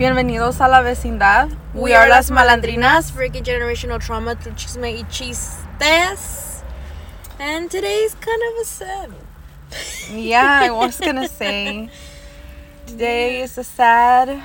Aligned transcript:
Bienvenidos 0.00 0.62
a 0.62 0.68
la 0.68 0.80
vecindad. 0.80 1.50
We, 1.74 1.94
are 1.94 2.08
las 2.08 2.30
malandrinas. 2.30 3.12
Freaking 3.12 3.44
generational 3.44 4.00
trauma 4.00 4.34
through 4.34 4.54
chisme 4.54 4.96
y 4.96 5.06
chistes. 5.10 6.62
And 7.38 7.70
today's 7.70 8.14
kind 8.14 8.40
of 8.48 8.62
a 8.62 8.64
sad. 8.64 9.10
Yeah, 10.10 10.60
I 10.62 10.70
was 10.70 10.98
gonna 10.98 11.28
say 11.28 11.90
today 12.86 13.42
is 13.42 13.58
a 13.58 13.62
sad 13.62 14.42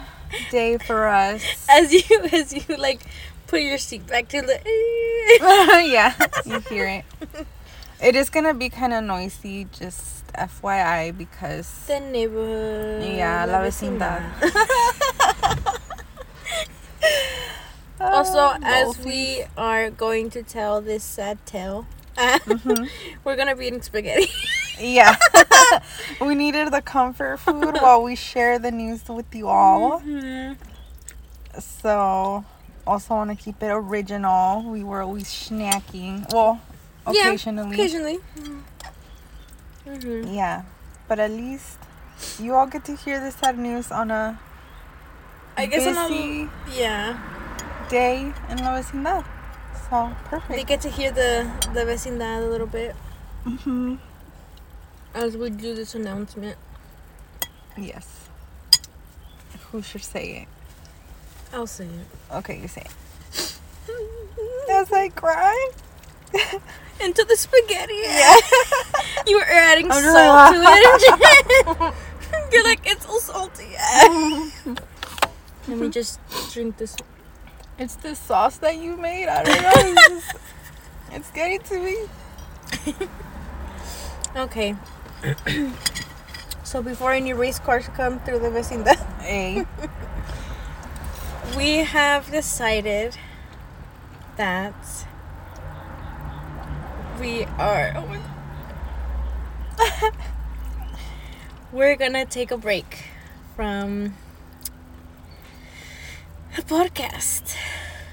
day 0.51 0.77
for 0.77 1.07
us. 1.07 1.41
As 1.69 1.93
you 1.93 2.19
as 2.33 2.51
you 2.51 2.75
like 2.75 2.99
put 3.47 3.61
your 3.61 3.77
seat 3.77 4.05
back 4.07 4.27
to 4.27 4.41
the 4.41 4.59
yeah, 5.89 6.15
you 6.45 6.59
hear 6.67 6.85
it. 6.85 7.05
It 8.03 8.17
is 8.17 8.29
gonna 8.29 8.53
be 8.53 8.67
kind 8.67 8.93
of 8.93 9.05
noisy, 9.05 9.67
just 9.71 10.14
FYI, 10.37 11.17
because 11.17 11.67
the 11.87 11.99
neighborhood. 11.99 13.03
yeah, 13.03 13.45
la 13.45 13.59
vecindad. 13.61 14.21
Also, 17.99 18.37
Oh, 18.39 18.57
as 18.61 18.99
we 19.05 19.45
are 19.57 19.89
going 19.89 20.29
to 20.31 20.43
tell 20.43 20.81
this 20.81 21.03
sad 21.03 21.43
tale, 21.45 21.85
Mhm. 22.17 22.89
we're 23.23 23.35
gonna 23.35 23.55
be 23.55 23.67
eating 23.67 23.81
spaghetti. 23.81 24.27
yeah, 24.79 25.15
we 26.19 26.35
needed 26.35 26.71
the 26.71 26.81
comfort 26.81 27.37
food 27.39 27.77
while 27.81 28.03
we 28.03 28.15
share 28.15 28.59
the 28.59 28.71
news 28.71 29.07
with 29.07 29.33
you 29.33 29.47
all. 29.47 30.01
Mhm. 30.01 30.57
So, 31.59 32.43
also 32.85 33.15
want 33.15 33.29
to 33.31 33.35
keep 33.43 33.63
it 33.63 33.67
original. 33.71 34.61
We 34.63 34.83
were 34.83 35.01
always 35.01 35.25
snacking. 35.27 36.31
Well, 36.33 36.59
Yeah, 37.11 37.27
occasionally. 37.29 37.75
Occasionally. 37.75 38.19
Mm-hmm. 39.85 40.33
Yeah, 40.33 40.63
but 41.07 41.19
at 41.19 41.31
least 41.31 41.77
you 42.39 42.53
all 42.55 42.65
get 42.67 42.85
to 42.85 42.95
hear 42.95 43.19
the 43.19 43.31
sad 43.31 43.57
news 43.57 43.91
on 43.91 44.09
a 44.11 44.39
I 45.57 45.65
guess 45.67 45.85
on 45.85 45.97
a- 46.05 46.09
busy 46.09 46.49
yeah, 46.79 47.19
day 47.89 48.33
in 48.49 48.57
La 48.57 48.73
Vecindad. 48.79 49.25
So 49.89 50.11
perfect. 50.25 50.49
they 50.49 50.63
get 50.63 50.81
to 50.81 50.89
hear 50.89 51.11
the 51.11 51.45
the 51.73 51.81
vecindad 51.81 52.41
a 52.43 52.49
little 52.49 52.65
bit 52.67 52.95
hmm 53.43 53.95
as 55.13 55.37
we 55.37 55.49
do 55.51 55.75
this 55.75 55.93
announcement. 55.93 56.57
Yes. 57.77 58.07
Who 59.71 59.81
should 59.81 60.03
say 60.03 60.41
it? 60.43 60.47
I'll 61.53 61.67
say 61.67 61.85
it. 61.85 62.07
Okay, 62.33 62.59
you 62.59 62.67
say 62.67 62.81
it. 62.81 63.59
As 64.69 64.91
I 64.91 65.09
cry. 65.09 65.71
Into 67.01 67.23
the 67.25 67.35
spaghetti. 67.35 67.99
Yeah. 68.03 68.35
You 69.27 69.37
were 69.37 69.43
adding 69.45 69.91
salt 69.91 70.53
to 70.53 70.61
it. 70.63 71.93
You're 72.53 72.63
like, 72.63 72.81
it's 72.85 73.07
all 73.07 73.19
salty. 73.19 73.75
Let 75.67 75.77
me 75.79 75.89
just 75.89 76.19
drink 76.53 76.77
this. 76.77 76.95
It's 77.79 77.95
the 77.95 78.13
sauce 78.15 78.57
that 78.57 78.77
you 78.77 78.97
made. 78.97 79.27
I 79.27 79.43
don't 79.43 79.61
know. 79.63 79.71
It's, 79.75 80.07
just, 80.09 80.35
it's 81.11 81.31
getting 81.31 81.59
to 81.59 81.79
me. 81.79 81.97
Okay. 84.35 84.75
so 86.63 86.83
before 86.83 87.13
any 87.13 87.33
race 87.33 87.57
cars 87.57 87.87
come 87.95 88.19
through 88.19 88.39
the 88.39 88.49
vecindad, 88.49 88.97
Hey. 89.21 89.65
we 91.57 91.77
have 91.77 92.29
decided 92.31 93.17
that 94.37 94.75
we 97.19 97.43
are. 97.57 97.93
Oh 97.95 98.05
my 98.07 98.19
God. 99.77 100.13
We're 101.71 101.95
gonna 101.95 102.25
take 102.25 102.51
a 102.51 102.57
break 102.57 103.05
from 103.55 104.15
the 106.55 106.61
podcast. 106.61 107.55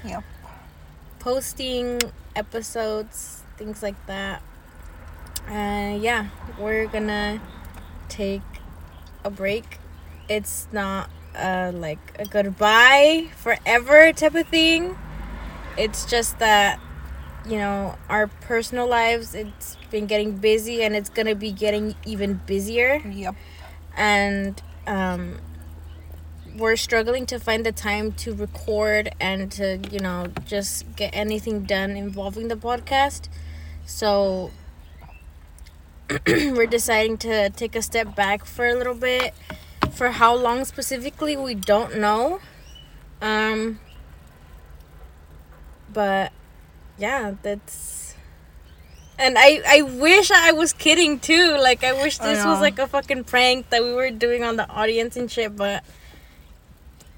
Yep. 0.05 0.23
Posting 1.19 1.99
episodes, 2.35 3.43
things 3.57 3.81
like 3.81 4.05
that. 4.07 4.41
Uh, 5.47 5.97
yeah, 5.99 6.27
we're 6.59 6.87
gonna 6.87 7.41
take 8.09 8.41
a 9.23 9.29
break. 9.29 9.79
It's 10.29 10.67
not 10.71 11.09
uh, 11.35 11.71
like 11.73 11.99
a 12.19 12.25
goodbye 12.25 13.29
forever 13.35 14.13
type 14.13 14.35
of 14.35 14.47
thing. 14.47 14.97
It's 15.77 16.05
just 16.05 16.39
that, 16.39 16.79
you 17.45 17.57
know, 17.57 17.97
our 18.09 18.27
personal 18.27 18.87
lives, 18.87 19.35
it's 19.35 19.77
been 19.91 20.05
getting 20.05 20.37
busy 20.37 20.83
and 20.83 20.95
it's 20.95 21.09
gonna 21.09 21.35
be 21.35 21.51
getting 21.51 21.95
even 22.05 22.41
busier. 22.45 23.01
Yep. 23.05 23.35
and 23.95 24.61
um, 24.87 25.37
we're 26.55 26.75
struggling 26.75 27.25
to 27.27 27.39
find 27.39 27.65
the 27.65 27.71
time 27.71 28.11
to 28.11 28.33
record 28.33 29.09
and 29.19 29.51
to 29.51 29.79
you 29.91 29.99
know 29.99 30.27
just 30.45 30.95
get 30.95 31.09
anything 31.13 31.63
done 31.63 31.91
involving 31.91 32.47
the 32.47 32.55
podcast. 32.55 33.27
So 33.85 34.51
we're 36.27 36.67
deciding 36.67 37.17
to 37.19 37.49
take 37.49 37.75
a 37.75 37.81
step 37.81 38.15
back 38.15 38.45
for 38.45 38.67
a 38.67 38.75
little 38.75 38.95
bit. 38.95 39.33
For 39.91 40.09
how 40.09 40.35
long 40.35 40.65
specifically 40.65 41.37
we 41.37 41.53
don't 41.55 41.97
know. 41.97 42.39
Um 43.21 43.79
but 45.91 46.31
yeah 46.97 47.33
that's 47.41 48.03
and 49.17 49.37
I, 49.37 49.61
I 49.67 49.81
wish 49.83 50.31
I 50.31 50.51
was 50.53 50.73
kidding 50.73 51.19
too. 51.19 51.55
Like 51.57 51.83
I 51.83 51.93
wish 51.93 52.19
I 52.19 52.33
this 52.33 52.45
was 52.45 52.59
like 52.59 52.79
a 52.79 52.87
fucking 52.87 53.25
prank 53.25 53.69
that 53.69 53.83
we 53.83 53.93
were 53.93 54.09
doing 54.09 54.43
on 54.43 54.55
the 54.55 54.67
audience 54.69 55.15
and 55.15 55.29
shit, 55.29 55.55
but 55.55 55.83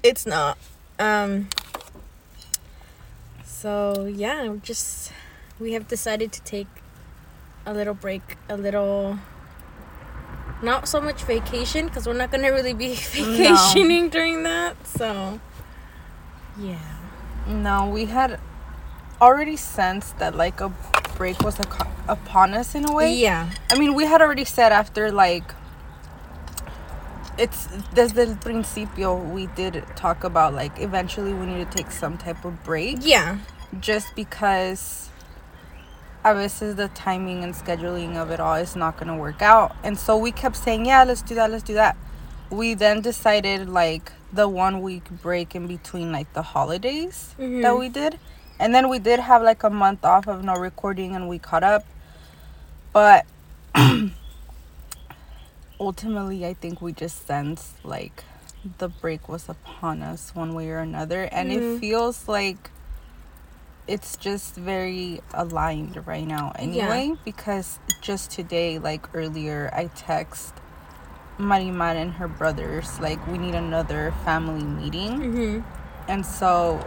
it's 0.02 0.26
not. 0.26 0.58
Um 0.98 1.48
so 3.44 4.06
yeah, 4.14 4.56
just 4.62 5.12
we 5.58 5.72
have 5.72 5.88
decided 5.88 6.32
to 6.32 6.42
take 6.42 6.68
a 7.64 7.72
little 7.72 7.94
break, 7.94 8.36
a 8.48 8.56
little 8.56 9.18
not 10.62 10.88
so 10.88 11.00
much 11.00 11.24
vacation 11.24 11.86
because 11.86 12.06
we're 12.06 12.12
not 12.12 12.30
gonna 12.30 12.52
really 12.52 12.74
be 12.74 12.94
vacationing 12.94 14.10
during 14.10 14.42
that. 14.42 14.86
So 14.86 15.40
yeah. 16.58 16.78
No, 17.46 17.88
we 17.88 18.06
had 18.06 18.38
already 19.20 19.56
sensed 19.56 20.18
that 20.18 20.34
like 20.36 20.60
a 20.60 20.72
break 21.16 21.40
was 21.42 21.58
upon 22.08 22.54
us 22.54 22.74
in 22.74 22.88
a 22.88 22.92
way. 22.92 23.14
Yeah. 23.14 23.50
I 23.70 23.78
mean, 23.78 23.94
we 23.94 24.04
had 24.04 24.20
already 24.20 24.44
said 24.44 24.72
after 24.72 25.10
like 25.10 25.44
it's 27.38 27.66
desde 27.94 28.18
el 28.18 28.36
principio 28.36 29.14
we 29.14 29.46
did 29.48 29.84
talk 29.94 30.24
about 30.24 30.54
like 30.54 30.78
eventually 30.80 31.34
we 31.34 31.44
need 31.46 31.70
to 31.70 31.76
take 31.76 31.90
some 31.90 32.16
type 32.16 32.44
of 32.46 32.64
break 32.64 32.96
Yeah. 33.02 33.38
just 33.78 34.14
because 34.14 35.10
a 36.24 36.34
veces 36.34 36.76
the 36.76 36.88
timing 36.88 37.44
and 37.44 37.54
scheduling 37.54 38.16
of 38.16 38.30
it 38.30 38.40
all 38.40 38.54
is 38.54 38.74
not 38.74 38.96
going 38.96 39.08
to 39.08 39.14
work 39.14 39.42
out. 39.42 39.76
And 39.84 39.96
so 39.98 40.16
we 40.16 40.32
kept 40.32 40.56
saying, 40.56 40.86
"Yeah, 40.86 41.04
let's 41.04 41.22
do 41.22 41.34
that, 41.36 41.50
let's 41.52 41.62
do 41.62 41.74
that." 41.74 41.96
We 42.50 42.74
then 42.74 43.00
decided 43.00 43.68
like 43.68 44.10
the 44.32 44.48
one 44.48 44.80
week 44.80 45.04
break 45.22 45.54
in 45.54 45.66
between 45.68 46.10
like 46.10 46.32
the 46.32 46.42
holidays 46.42 47.34
that 47.38 47.44
Mhm. 47.44 47.78
we 47.78 47.88
did. 47.88 48.18
And 48.58 48.74
then 48.74 48.88
we 48.88 48.98
did 48.98 49.20
have 49.20 49.42
like 49.42 49.62
a 49.62 49.70
month 49.70 50.04
off 50.04 50.26
of 50.28 50.42
no 50.44 50.54
recording 50.54 51.14
and 51.14 51.28
we 51.28 51.38
caught 51.38 51.62
up. 51.62 51.84
But 52.92 53.26
ultimately, 55.80 56.46
I 56.46 56.54
think 56.54 56.80
we 56.80 56.92
just 56.92 57.26
sensed 57.26 57.84
like 57.84 58.24
the 58.78 58.88
break 58.88 59.28
was 59.28 59.48
upon 59.48 60.02
us 60.02 60.34
one 60.34 60.54
way 60.54 60.70
or 60.70 60.78
another. 60.78 61.24
And 61.30 61.52
it 61.52 61.62
Mhm. 61.62 61.80
feels 61.80 62.28
like 62.28 62.70
it's 63.86 64.16
just 64.16 64.56
very 64.56 65.20
aligned 65.32 66.04
right 66.08 66.26
now 66.26 66.50
anyway 66.56 67.12
because 67.24 67.78
just 68.00 68.32
today 68.32 68.80
like 68.80 69.06
earlier 69.14 69.70
i 69.72 69.86
text 69.94 70.52
marimar 71.38 71.94
and 71.94 72.10
her 72.14 72.26
brothers 72.26 72.98
like 72.98 73.24
we 73.28 73.38
need 73.38 73.54
another 73.54 74.12
family 74.24 74.64
meeting 74.64 75.20
Mm-hmm. 75.20 76.10
and 76.10 76.26
so 76.26 76.84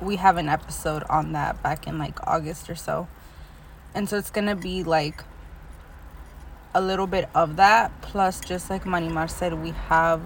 we 0.00 0.16
have 0.16 0.36
an 0.36 0.48
episode 0.48 1.02
on 1.10 1.32
that 1.32 1.62
back 1.62 1.86
in 1.86 1.98
like 1.98 2.24
August 2.26 2.68
or 2.70 2.74
so. 2.74 3.08
And 3.94 4.08
so 4.08 4.16
it's 4.16 4.30
gonna 4.30 4.54
be 4.56 4.82
like 4.84 5.24
a 6.74 6.80
little 6.80 7.06
bit 7.06 7.28
of 7.34 7.56
that 7.56 7.90
plus 8.02 8.40
just 8.40 8.70
like 8.70 8.84
Manimar 8.84 9.28
said, 9.28 9.54
we 9.54 9.70
have 9.88 10.20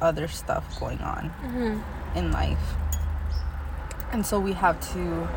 other 0.00 0.28
stuff 0.28 0.78
going 0.78 0.98
on 1.00 1.30
Mm-hmm. 1.42 2.18
in 2.18 2.30
life. 2.32 2.74
And 4.12 4.24
so 4.26 4.38
we 4.40 4.52
have 4.52 4.80
to 4.92 5.28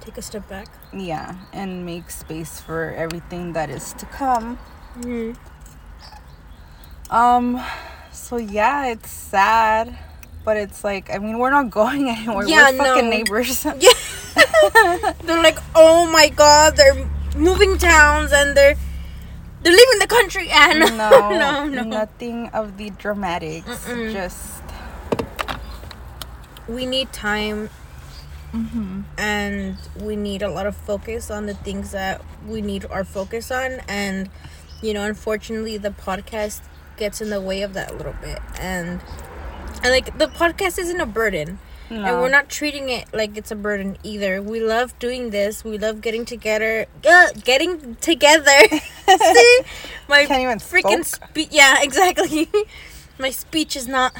Take 0.00 0.16
a 0.18 0.22
step 0.22 0.48
back. 0.48 0.68
yeah, 0.92 1.36
and 1.52 1.84
make 1.84 2.10
space 2.10 2.60
for 2.60 2.94
everything 2.96 3.52
that 3.52 3.68
is 3.68 3.92
to 3.94 4.06
come. 4.06 4.58
Mm-hmm. 5.00 5.32
Um 7.14 7.62
so 8.12 8.36
yeah, 8.36 8.86
it's 8.86 9.10
sad. 9.10 9.96
But 10.48 10.56
it's 10.56 10.82
like 10.82 11.12
I 11.12 11.18
mean 11.18 11.38
we're 11.38 11.50
not 11.50 11.68
going 11.80 12.08
anywhere. 12.08 12.48
Yeah, 12.48 12.70
we're 12.70 12.78
fucking 12.78 13.04
no. 13.04 13.10
neighbors. 13.10 13.66
Yeah. 13.78 15.12
they're 15.24 15.42
like, 15.42 15.58
oh 15.74 16.10
my 16.10 16.30
god, 16.30 16.74
they're 16.74 17.06
moving 17.36 17.76
towns 17.76 18.32
and 18.32 18.56
they're 18.56 18.74
they're 19.62 19.76
leaving 19.80 19.98
the 19.98 20.06
country. 20.06 20.48
And 20.50 20.96
No, 20.96 21.28
no, 21.28 21.68
no. 21.68 21.82
nothing 21.82 22.48
of 22.54 22.78
the 22.78 22.88
dramatics. 22.88 23.66
Mm-mm. 23.84 24.10
Just 24.10 24.62
We 26.66 26.86
need 26.86 27.12
time 27.12 27.68
mm-hmm. 28.54 29.02
and 29.18 29.76
we 30.00 30.16
need 30.16 30.40
a 30.40 30.48
lot 30.48 30.66
of 30.66 30.74
focus 30.74 31.30
on 31.30 31.44
the 31.44 31.54
things 31.56 31.90
that 31.90 32.22
we 32.46 32.62
need 32.62 32.86
our 32.86 33.04
focus 33.04 33.50
on 33.50 33.82
and 33.86 34.30
you 34.80 34.94
know 34.94 35.04
unfortunately 35.04 35.76
the 35.76 35.90
podcast 35.90 36.62
gets 36.96 37.20
in 37.20 37.28
the 37.28 37.40
way 37.40 37.60
of 37.60 37.74
that 37.74 37.90
a 37.90 37.94
little 37.94 38.16
bit 38.22 38.40
and 38.58 39.02
and 39.82 39.90
like 39.90 40.18
the 40.18 40.26
podcast 40.26 40.78
isn't 40.78 41.00
a 41.00 41.06
burden 41.06 41.58
and 41.90 42.20
we're 42.20 42.28
not 42.28 42.50
treating 42.50 42.90
it 42.90 43.06
like 43.14 43.36
it's 43.36 43.50
a 43.50 43.56
burden 43.56 43.96
either 44.02 44.42
we 44.42 44.60
love 44.60 44.98
doing 44.98 45.30
this 45.30 45.64
we 45.64 45.78
love 45.78 46.00
getting 46.00 46.24
together 46.24 46.86
uh, 47.08 47.28
getting 47.44 47.96
together 47.96 48.58
See? 48.68 49.60
my 50.08 50.26
Can't 50.26 50.42
even 50.42 50.58
freaking 50.58 51.04
speech 51.04 51.48
yeah 51.50 51.76
exactly 51.82 52.48
my 53.18 53.30
speech 53.30 53.74
is 53.74 53.88
not 53.88 54.14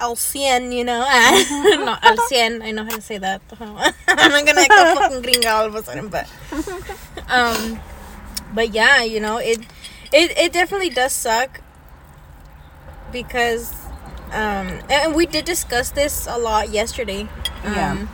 al 0.00 0.16
cien, 0.16 0.74
you 0.74 0.82
know. 0.82 1.00
not 1.84 2.02
al 2.02 2.16
cien. 2.16 2.62
I 2.64 2.70
know 2.70 2.84
how 2.84 2.96
to 2.96 3.02
say 3.02 3.18
that. 3.18 3.42
I'm 3.60 4.30
not 4.32 4.46
gonna 4.46 4.66
go 4.66 4.94
fucking 4.96 5.22
gringa 5.22 5.52
all 5.52 5.66
of 5.66 5.74
a 5.74 5.82
sudden, 5.82 6.08
but 6.08 6.26
um, 7.28 7.78
but 8.54 8.72
yeah, 8.72 9.02
you 9.02 9.20
know, 9.20 9.36
it 9.36 9.60
it 10.10 10.36
it 10.38 10.52
definitely 10.54 10.88
does 10.88 11.12
suck 11.12 11.60
because 13.12 13.74
um, 14.32 14.80
and 14.90 15.14
we 15.14 15.26
did 15.26 15.44
discuss 15.44 15.90
this 15.90 16.26
a 16.26 16.38
lot 16.38 16.70
yesterday. 16.70 17.22
Um, 17.64 17.74
Yeah. 17.74 18.06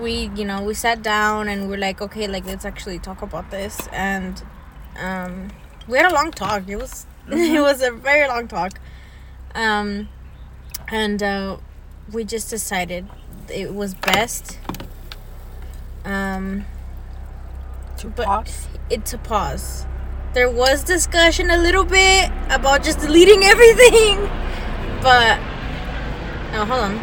We, 0.00 0.30
you 0.34 0.44
know, 0.44 0.60
we 0.62 0.74
sat 0.74 1.02
down 1.02 1.46
and 1.46 1.68
we're 1.68 1.78
like, 1.78 2.02
okay, 2.02 2.26
like 2.26 2.44
let's 2.46 2.64
actually 2.64 2.98
talk 2.98 3.22
about 3.22 3.50
this, 3.52 3.78
and 3.92 4.42
um, 4.98 5.50
we 5.86 5.98
had 5.98 6.10
a 6.10 6.14
long 6.14 6.32
talk. 6.32 6.68
It 6.68 6.76
was 6.76 7.06
it 7.28 7.60
was 7.60 7.80
a 7.80 7.92
very 7.92 8.26
long 8.26 8.48
talk. 8.48 8.72
Um, 9.54 10.08
and 10.88 11.22
uh, 11.22 11.58
we 12.12 12.24
just 12.24 12.50
decided 12.50 13.06
it 13.48 13.72
was 13.72 13.94
best 13.94 14.58
um, 16.04 16.64
to 17.98 18.08
but- 18.08 18.26
pause. 18.26 18.66
it 18.90 19.06
to 19.06 19.18
pause. 19.18 19.86
There 20.32 20.50
was 20.50 20.82
discussion 20.82 21.50
a 21.50 21.56
little 21.56 21.84
bit 21.84 22.32
about 22.50 22.82
just 22.82 22.98
deleting 22.98 23.44
everything, 23.54 24.18
but 25.04 25.38
oh, 26.58 26.64
hold 26.64 26.80
on, 26.80 27.00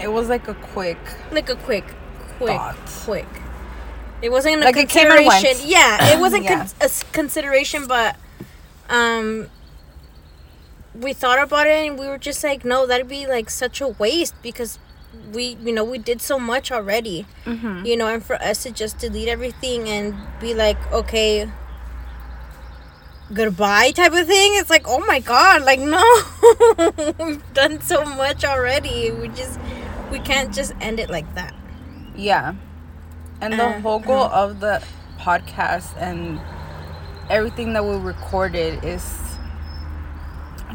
It 0.00 0.08
was 0.12 0.28
like 0.28 0.48
a 0.48 0.54
quick. 0.54 0.98
like 1.30 1.48
a 1.48 1.54
quick, 1.56 1.84
quick, 2.38 2.56
Thought. 2.56 2.76
quick. 3.04 3.28
It 4.20 4.30
wasn't 4.30 4.62
a 4.62 4.64
Like 4.64 4.76
it 4.76 4.88
consideration. 4.88 5.28
went. 5.28 5.64
Yeah, 5.64 6.12
it 6.12 6.20
wasn't 6.20 6.44
Yeah. 6.48 6.58
con- 6.66 6.68
a 6.80 6.90
consideration, 7.12 7.86
but 7.86 8.16
um, 8.88 9.48
we 10.94 11.12
thought 11.12 11.40
about 11.42 11.66
it 11.66 11.86
and 11.88 11.98
we 11.98 12.06
were 12.06 12.18
just 12.18 12.42
like, 12.44 12.64
no, 12.64 12.86
that'd 12.86 13.08
be 13.08 13.26
like 13.26 13.48
such 13.50 13.80
a 13.80 13.88
waste 13.88 14.34
because 14.42 14.78
we, 15.32 15.56
you 15.62 15.72
know, 15.72 15.84
we 15.84 15.98
did 15.98 16.20
so 16.20 16.38
much 16.38 16.70
already. 16.72 17.26
Mm-hmm. 17.44 17.84
you 17.86 17.96
know, 17.96 18.06
and 18.08 18.24
for 18.24 18.36
us 18.36 18.62
to 18.64 18.70
just 18.70 18.98
delete 18.98 19.28
everything 19.28 19.88
and 19.88 20.14
be 20.40 20.54
like, 20.54 20.78
okay, 20.92 21.48
goodbye 23.34 23.90
type 23.92 24.12
of 24.12 24.26
thing, 24.26 24.52
it's 24.56 24.70
like, 24.70 24.84
oh 24.86 24.98
my 25.06 25.20
god, 25.20 25.62
like, 25.64 25.80
no, 25.80 26.04
we've 27.24 27.54
done 27.54 27.80
so 27.80 28.04
much 28.04 28.44
already. 28.44 29.10
We 29.10 29.28
just, 29.28 29.58
we 30.10 30.18
can't 30.18 30.52
just 30.54 30.72
end 30.80 31.00
it 31.00 31.10
like 31.10 31.32
that. 31.34 31.54
Yeah. 32.16 32.54
And 33.40 33.54
the 33.54 33.64
Uh, 33.66 33.80
whole 33.80 33.98
goal 33.98 34.24
of 34.24 34.60
the 34.60 34.82
podcast 35.18 35.96
and 35.96 36.40
everything 37.30 37.72
that 37.72 37.84
we 37.84 37.96
recorded 37.96 38.84
is 38.84 39.18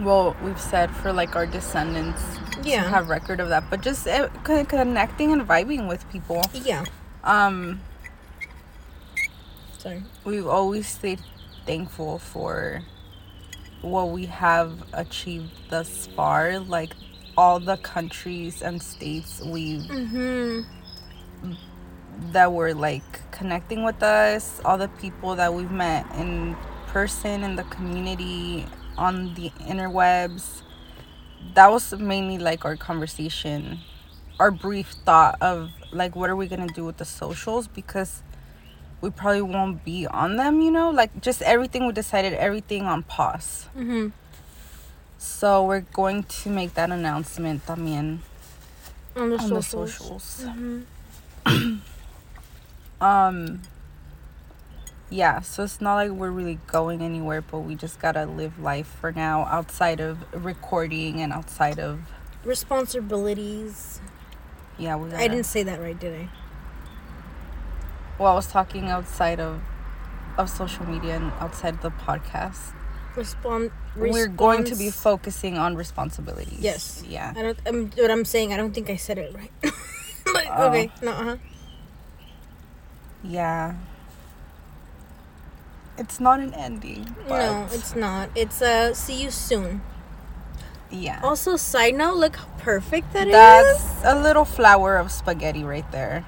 well, 0.02 0.36
we've 0.44 0.62
said 0.62 0.92
for 0.96 1.12
like 1.12 1.36
our 1.36 1.46
descendants 1.48 2.22
Yeah. 2.64 2.84
to 2.84 2.90
have 2.90 3.10
record 3.10 3.40
of 3.40 3.50
that, 3.50 3.64
but 3.70 3.82
just 3.82 4.08
uh, 4.08 4.30
connecting 4.44 5.32
and 5.32 5.42
vibing 5.48 5.88
with 5.88 6.08
people. 6.12 6.44
Yeah. 6.54 6.86
Um, 7.24 7.82
Sorry. 9.80 10.04
we've 10.24 10.46
always 10.48 10.88
stayed 10.88 11.20
thankful 11.68 12.20
for 12.20 12.84
what 13.82 14.10
we 14.12 14.26
have 14.28 14.84
achieved 14.94 15.52
thus 15.70 16.08
far, 16.16 16.60
like 16.60 16.94
all 17.38 17.60
the 17.60 17.78
countries 17.78 18.64
and 18.64 18.82
states 18.82 19.42
we've 19.46 19.84
Mm-hmm. 19.84 20.62
that 22.32 22.52
were 22.52 22.74
like 22.74 23.32
connecting 23.32 23.84
with 23.84 24.02
us, 24.04 24.62
all 24.66 24.78
the 24.78 24.88
people 24.90 25.36
that 25.36 25.54
we've 25.54 25.72
met 25.72 26.06
in 26.16 26.56
person 26.88 27.44
in 27.44 27.56
the 27.56 27.64
community, 27.66 28.66
on 28.98 29.36
the 29.36 29.52
interwebs. 29.62 30.64
That 31.54 31.70
was 31.72 31.94
mainly 31.94 32.40
like 32.40 32.66
our 32.66 32.76
conversation, 32.76 33.80
our 34.40 34.52
brief 34.52 34.96
thought 35.06 35.38
of 35.42 35.72
like 35.92 36.16
what 36.16 36.30
are 36.30 36.36
we 36.36 36.48
gonna 36.48 36.68
do 36.68 36.86
with 36.86 36.98
the 36.98 37.06
socials 37.06 37.68
because 37.68 38.24
we 39.02 39.10
probably 39.10 39.42
won't 39.42 39.84
be 39.86 40.08
on 40.08 40.38
them, 40.38 40.62
you 40.62 40.72
know? 40.72 40.90
Like 40.90 41.22
just 41.22 41.42
everything 41.42 41.86
we 41.86 41.94
decided 41.94 42.34
everything 42.34 42.84
on 42.84 43.04
pause. 43.04 43.68
Mm-hmm. 43.78 44.10
So 45.18 45.64
we're 45.66 45.82
going 45.82 46.24
to 46.24 46.50
make 46.50 46.74
that 46.76 46.92
announcement 46.92 47.66
también 47.66 48.20
On 49.16 49.30
the 49.30 49.38
on 49.38 49.50
the 49.50 49.62
socials. 49.62 50.24
socials. 50.24 50.46
Mm-hmm. 51.46 51.76
Um 53.00 53.62
yeah, 55.10 55.40
so 55.40 55.64
it's 55.64 55.80
not 55.80 55.96
like 55.96 56.12
we're 56.12 56.32
really 56.32 56.60
going 56.68 57.02
anywhere, 57.02 57.42
but 57.42 57.60
we 57.60 57.76
just 57.76 58.00
gotta 58.00 58.26
live 58.26 58.60
life 58.60 58.88
for 59.00 59.12
now 59.12 59.44
outside 59.46 60.00
of 60.02 60.18
recording 60.34 61.22
and 61.22 61.32
outside 61.32 61.80
of 61.80 62.00
Responsibilities. 62.44 64.02
yeah, 64.78 64.96
we 64.98 65.10
gotta, 65.10 65.24
I 65.24 65.28
didn't 65.28 65.46
say 65.46 65.64
that 65.64 65.80
right, 65.80 65.98
did 65.98 66.14
I? 66.22 66.30
Well 68.20 68.32
I 68.32 68.36
was 68.36 68.48
talking 68.48 68.90
outside 68.90 69.40
of 69.40 69.62
of 70.38 70.50
social 70.50 70.86
media 70.86 71.16
and 71.16 71.32
outside 71.40 71.82
the 71.82 71.90
podcast. 71.92 72.74
Respond. 73.16 73.72
We're 73.96 74.28
going 74.28 74.64
to 74.66 74.76
be 74.76 74.92
focusing 74.92 75.58
on 75.58 75.76
responsibilities. 75.76 76.60
Yes. 76.60 77.04
Yeah. 77.08 77.34
I 77.36 77.42
don't. 77.42 77.60
Um, 77.68 77.90
what 77.98 78.12
I'm 78.12 78.24
saying, 78.26 78.54
I 78.54 78.58
don't 78.58 78.74
think 78.74 78.92
I 78.92 78.96
said 78.96 79.18
it 79.18 79.34
right. 79.34 79.52
like, 80.34 80.48
Oh. 80.52 80.70
okay, 80.70 80.92
no, 81.02 81.12
uh 81.12 81.24
huh. 81.24 81.38
Yeah. 83.24 83.74
It's 85.98 86.20
not 86.20 86.40
an 86.40 86.54
ending. 86.54 87.16
But 87.28 87.40
No, 87.40 87.68
it's 87.72 87.96
not. 87.96 88.30
It's 88.36 88.62
uh, 88.62 88.94
see 88.94 89.24
you 89.24 89.32
soon. 89.32 89.82
yeah. 90.92 91.20
Also, 91.24 91.58
side 91.58 91.96
note, 91.96 92.18
look 92.18 92.36
how 92.36 92.46
perfect 92.60 93.14
that 93.14 93.28
is. 93.28 93.34
That's 93.34 94.04
a 94.06 94.14
little 94.22 94.46
flower 94.46 94.98
of 94.98 95.12
spaghetti 95.12 95.64
right 95.64 95.90
there. 95.92 96.24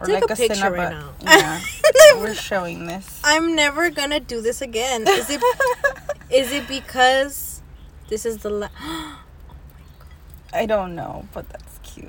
Or 0.00 0.06
Take 0.06 0.22
like 0.22 0.30
a 0.30 0.32
a, 0.32 0.48
picture 0.48 0.70
right 0.70 0.92
now. 0.92 1.10
Yeah. 1.20 1.60
We're 2.16 2.34
showing 2.34 2.86
this. 2.86 3.20
I'm 3.22 3.54
never 3.54 3.90
gonna 3.90 4.18
do 4.18 4.40
this 4.40 4.62
again. 4.62 5.06
Is 5.06 5.28
it? 5.28 5.42
is 6.30 6.52
it 6.52 6.66
because 6.66 7.60
this 8.08 8.24
is 8.24 8.38
the 8.38 8.48
la- 8.48 8.68
oh 8.80 9.20
I 10.52 10.66
don't 10.66 10.94
know, 10.94 11.28
but 11.32 11.48
that's 11.50 11.78
cute. 11.82 12.06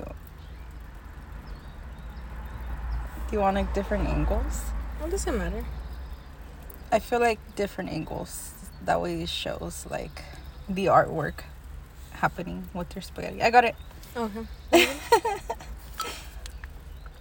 Do 3.28 3.36
you 3.36 3.40
want 3.40 3.56
like 3.56 3.72
different 3.74 4.08
angles? 4.08 4.60
What 4.98 5.10
does 5.10 5.26
it 5.26 5.32
matter? 5.32 5.64
I 6.90 6.98
feel 6.98 7.20
like 7.20 7.38
different 7.56 7.90
angles. 7.90 8.52
That 8.84 9.00
way 9.00 9.22
it 9.22 9.28
shows 9.28 9.86
like 9.90 10.24
the 10.68 10.86
artwork 10.86 11.44
happening 12.12 12.68
with 12.72 12.94
your 12.94 13.02
spaghetti. 13.02 13.42
I 13.42 13.50
got 13.50 13.64
it. 13.64 13.76
Okay. 14.16 14.46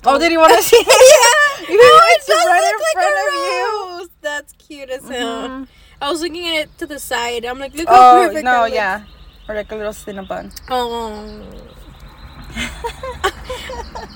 Oh, 0.03 0.17
did 0.17 0.31
you 0.31 0.39
want 0.39 0.55
to 0.57 0.63
see? 0.63 0.77
yeah. 0.77 1.69
You 1.69 1.79
Oh, 1.79 2.01
it's 2.17 2.27
right 2.29 2.73
in 2.73 2.79
front 2.93 3.15
of 3.21 3.33
you. 3.33 4.09
That's 4.21 4.53
cute 4.53 4.89
as 4.89 5.07
hell. 5.07 5.47
Mhm. 5.49 5.67
I 6.01 6.09
was 6.11 6.21
looking 6.21 6.47
at 6.47 6.53
it 6.63 6.77
to 6.79 6.87
the 6.87 6.97
side. 6.99 7.45
I'm 7.45 7.59
like, 7.59 7.75
look 7.75 7.87
how 7.87 8.17
Oh 8.17 8.21
perfect. 8.25 8.43
no, 8.43 8.65
yeah, 8.65 9.03
or 9.47 9.53
like 9.55 9.71
a 9.71 9.75
little 9.75 9.93
cinnabon. 9.93 10.51
Oh. 10.69 11.41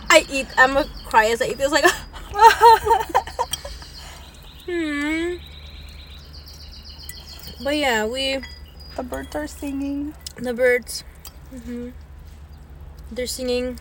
I 0.09 0.25
eat. 0.31 0.47
I'm 0.57 0.73
gonna 0.73 0.89
cry 1.07 1.27
as 1.27 1.41
I 1.41 1.45
eat 1.47 1.57
this. 1.57 1.71
Like, 1.71 1.85
hmm. 4.65 5.35
But 7.63 7.77
yeah, 7.77 8.05
we 8.05 8.39
the 8.95 9.03
birds 9.03 9.35
are 9.35 9.47
singing. 9.47 10.13
the 10.37 10.53
birds. 10.53 11.03
hmm 11.51 11.89
They're 13.11 13.27
singing. 13.27 13.79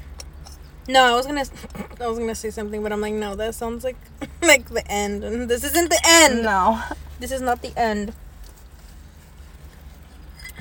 No, 0.89 1.03
I 1.05 1.15
was 1.17 1.27
gonna. 1.27 1.45
I 2.01 2.07
was 2.07 2.19
gonna 2.19 2.35
say 2.35 2.51
something, 2.51 2.83
but 2.83 2.93
I'm 2.93 3.01
like, 3.01 3.15
no, 3.15 3.35
that 3.37 3.55
sounds 3.55 3.85
like 3.85 3.97
like 4.43 4.69
the 4.69 4.87
end, 4.91 5.25
and 5.25 5.49
this 5.51 5.65
isn't 5.65 5.89
the 5.91 6.01
end. 6.07 6.43
No. 6.43 6.81
This 7.21 7.33
is 7.33 7.41
not 7.41 7.63
the 7.63 7.73
end. 7.79 8.13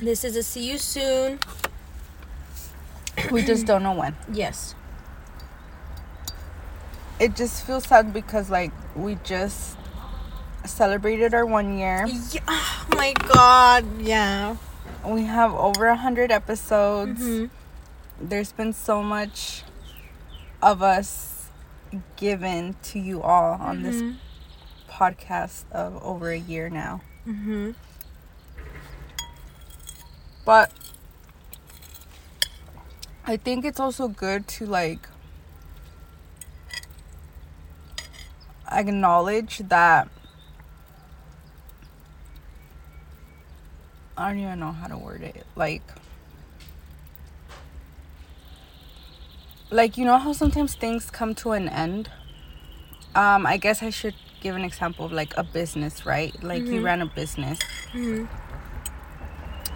This 0.02 0.24
is 0.24 0.36
a 0.36 0.44
see 0.44 0.70
you 0.70 0.78
soon. 0.78 1.40
we 3.32 3.44
just 3.44 3.66
don't 3.66 3.84
know 3.84 3.94
when. 3.94 4.16
Yes. 4.32 4.76
It 7.20 7.36
just 7.36 7.66
feels 7.66 7.86
sad 7.86 8.12
because 8.12 8.50
like 8.50 8.72
we 8.96 9.16
just 9.24 9.78
celebrated 10.66 11.34
our 11.34 11.46
one 11.46 11.78
year. 11.78 12.06
Yeah, 12.32 12.42
oh 12.48 12.86
my 12.96 13.14
god, 13.14 13.86
yeah. 14.02 14.58
We 15.06 15.24
have 15.24 15.54
over 15.54 15.88
a 15.88 15.96
hundred 15.96 16.32
episodes. 16.32 17.22
Mhm. 17.22 17.50
There's 18.20 18.52
been 18.52 18.74
so 18.74 19.04
much 19.04 19.64
of 20.64 20.82
us 20.82 21.50
given 22.16 22.74
to 22.82 22.98
you 22.98 23.22
all 23.22 23.56
on 23.60 23.84
this 23.84 24.02
Mhm. 24.02 24.16
podcast 24.90 25.70
of 25.72 26.02
over 26.02 26.32
a 26.32 26.38
year 26.38 26.70
now. 26.70 27.02
Mhm. 27.28 27.76
But 30.46 30.72
I 33.26 33.36
think 33.38 33.66
it's 33.66 33.80
also 33.80 34.08
good 34.08 34.48
to 34.50 34.66
like 34.66 35.10
acknowledge 38.72 39.60
that 39.68 40.08
I 44.16 44.30
don't 44.30 44.40
even 44.40 44.60
know 44.60 44.72
how 44.72 44.88
to 44.88 44.98
word 44.98 45.24
it. 45.24 45.46
Like 45.56 45.84
like 49.74 49.98
you 49.98 50.06
know 50.06 50.18
how 50.18 50.34
sometimes 50.34 50.76
things 50.76 51.10
come 51.10 51.34
to 51.36 51.52
an 51.52 51.68
end? 51.68 52.10
Um 53.16 53.46
I 53.46 53.58
guess 53.58 53.82
I 53.84 53.90
should 53.90 54.16
give 54.42 54.56
an 54.56 54.64
example 54.64 55.06
of 55.06 55.12
like 55.12 55.34
a 55.38 55.44
business, 55.44 56.06
right? 56.06 56.32
Like 56.44 56.64
you 56.72 56.80
Mhm. 56.82 56.84
ran 56.84 57.02
a 57.02 57.06
business 57.06 57.60
Mhm. 57.94 58.28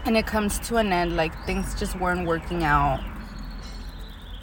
and 0.06 0.16
it 0.18 0.26
comes 0.28 0.60
to 0.68 0.78
an 0.78 0.92
end 0.94 1.16
like 1.16 1.34
things 1.46 1.74
just 1.80 1.96
weren't 2.00 2.26
working 2.28 2.64
out 2.64 3.00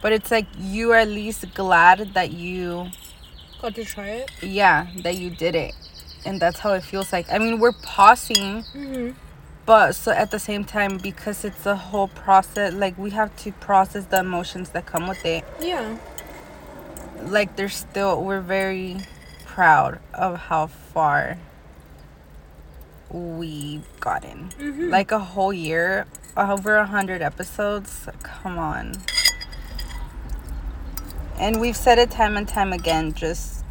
but 0.03 0.13
it's 0.13 0.31
like 0.31 0.47
you 0.59 0.93
are 0.93 0.99
at 0.99 1.09
least 1.09 1.43
glad 1.55 2.13
that 2.15 2.33
you 2.33 2.91
Got 3.63 3.75
to 3.77 3.85
try 3.85 4.09
it. 4.23 4.31
yeah 4.43 4.87
that 5.03 5.17
you 5.17 5.31
did 5.31 5.55
it 5.55 5.75
and 6.27 6.39
that's 6.41 6.61
how 6.61 6.73
it 6.75 6.83
feels 6.85 7.13
like 7.13 7.27
i 7.33 7.39
mean 7.39 7.59
we're 7.59 7.73
pausing 7.81 8.63
Mhm. 8.75 9.15
But 9.67 9.93
so 9.95 10.11
at 10.13 10.31
the 10.31 10.39
same 10.39 10.65
time 10.65 10.99
because 10.99 11.45
it's 11.45 11.65
a 11.67 11.77
whole 11.77 12.09
process 12.09 12.73
like 12.75 12.97
we 12.99 13.11
have 13.11 13.35
to 13.37 13.53
process 13.53 14.05
the 14.07 14.19
emotions 14.21 14.71
that 14.71 14.85
come 14.87 15.07
with 15.09 15.25
it 15.25 15.45
Yeah. 15.61 15.97
like 17.23 17.57
there's 17.57 17.75
still 17.77 18.23
we're 18.23 18.41
very 18.41 18.99
proud 19.47 20.01
of 20.13 20.37
how 20.37 20.67
far 20.67 21.39
we've 23.11 23.87
gotten 24.01 24.51
Mhm. 24.59 24.91
like 24.91 25.13
a 25.13 25.19
whole 25.21 25.53
year 25.53 26.07
over 26.37 26.77
a 26.77 26.87
hundred 26.87 27.23
episodes 27.23 28.09
come 28.23 28.59
on 28.59 28.93
and 31.39 31.61
we've 31.61 31.77
said 31.77 31.99
it 31.99 32.11
time 32.11 32.37
and 32.37 32.49
time 32.49 32.73
again 32.73 33.13
just 33.13 33.65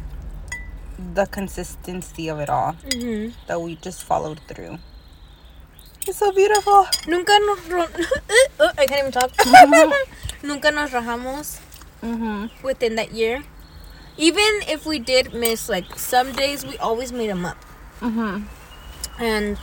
the 1.14 1.26
consistency 1.26 2.28
of 2.28 2.38
it 2.40 2.48
all 2.48 2.72
Mhm. 2.88 3.34
that 3.46 3.60
we 3.60 3.76
just 3.76 4.02
followed 4.02 4.40
through 4.48 4.78
it's 6.08 6.18
so 6.18 6.32
beautiful 6.32 6.86
Nunca 7.06 7.32
nos 7.46 7.68
ro- 7.70 7.88
oh, 8.60 8.70
I 8.78 8.86
can't 8.86 9.00
even 9.00 9.12
talk. 9.12 9.30
Nunca 10.42 10.70
nos 10.70 10.90
rajamos 10.90 11.60
mm-hmm. 12.02 12.46
within 12.66 12.96
that 12.96 13.12
year. 13.12 13.42
Even 14.16 14.60
if 14.68 14.86
we 14.86 14.98
did 14.98 15.32
miss 15.34 15.68
like 15.68 15.98
some 15.98 16.32
days, 16.32 16.64
we 16.64 16.76
always 16.78 17.12
made 17.12 17.30
them 17.30 17.44
up. 17.46 17.56
Mm-hmm. 18.00 18.44
And 19.22 19.58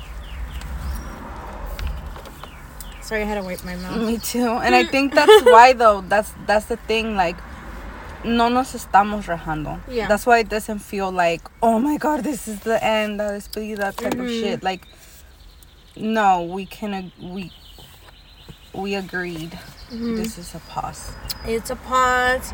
sorry, 3.02 3.22
I 3.22 3.26
had 3.26 3.36
to 3.36 3.44
wipe 3.44 3.64
my 3.64 3.76
mouth. 3.76 4.02
me 4.08 4.18
too 4.18 4.48
and 4.48 4.74
i 4.74 4.86
think 4.86 5.14
that's 5.14 5.44
why 5.52 5.74
though 5.74 6.00
that's 6.08 6.32
that's 6.48 6.66
the 6.68 6.78
thing 6.78 7.16
like 7.18 7.36
no 8.24 8.48
nos 8.48 8.74
estamos 8.74 9.26
rajando 9.28 9.80
Yeah. 9.90 10.08
that's 10.08 10.26
why 10.26 10.40
it 10.40 10.48
doesn't 10.50 10.80
feel 10.80 11.12
like 11.12 11.42
oh 11.62 11.78
my 11.80 11.98
god 11.98 12.24
this 12.24 12.48
is 12.48 12.62
the 12.62 12.82
end 12.84 13.18
la 13.18 13.32
despedida 13.36 13.92
type 13.94 14.14
of 14.14 14.28
Mhm. 14.32 14.40
shit 14.42 14.64
like 14.64 14.88
no 15.96 16.42
we 16.44 16.66
can 16.66 16.94
ag- 16.94 17.12
we 17.20 17.52
we 18.74 18.96
agreed 18.96 19.58
Mhm. 19.92 20.16
this 20.18 20.38
is 20.38 20.56
a 20.56 20.60
pause 20.60 21.12
It's 21.46 21.70
a 21.70 21.76
pause. 21.76 22.54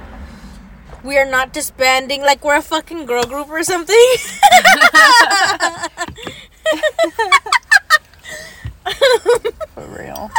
We 1.04 1.18
are 1.20 1.26
not 1.30 1.54
disbanding 1.54 2.22
like 2.24 2.44
we're 2.44 2.56
a 2.58 2.62
fucking 2.62 3.06
girl 3.06 3.24
group 3.24 3.50
or 3.50 3.62
something. 3.64 4.08
for 9.74 9.86
real 9.98 10.32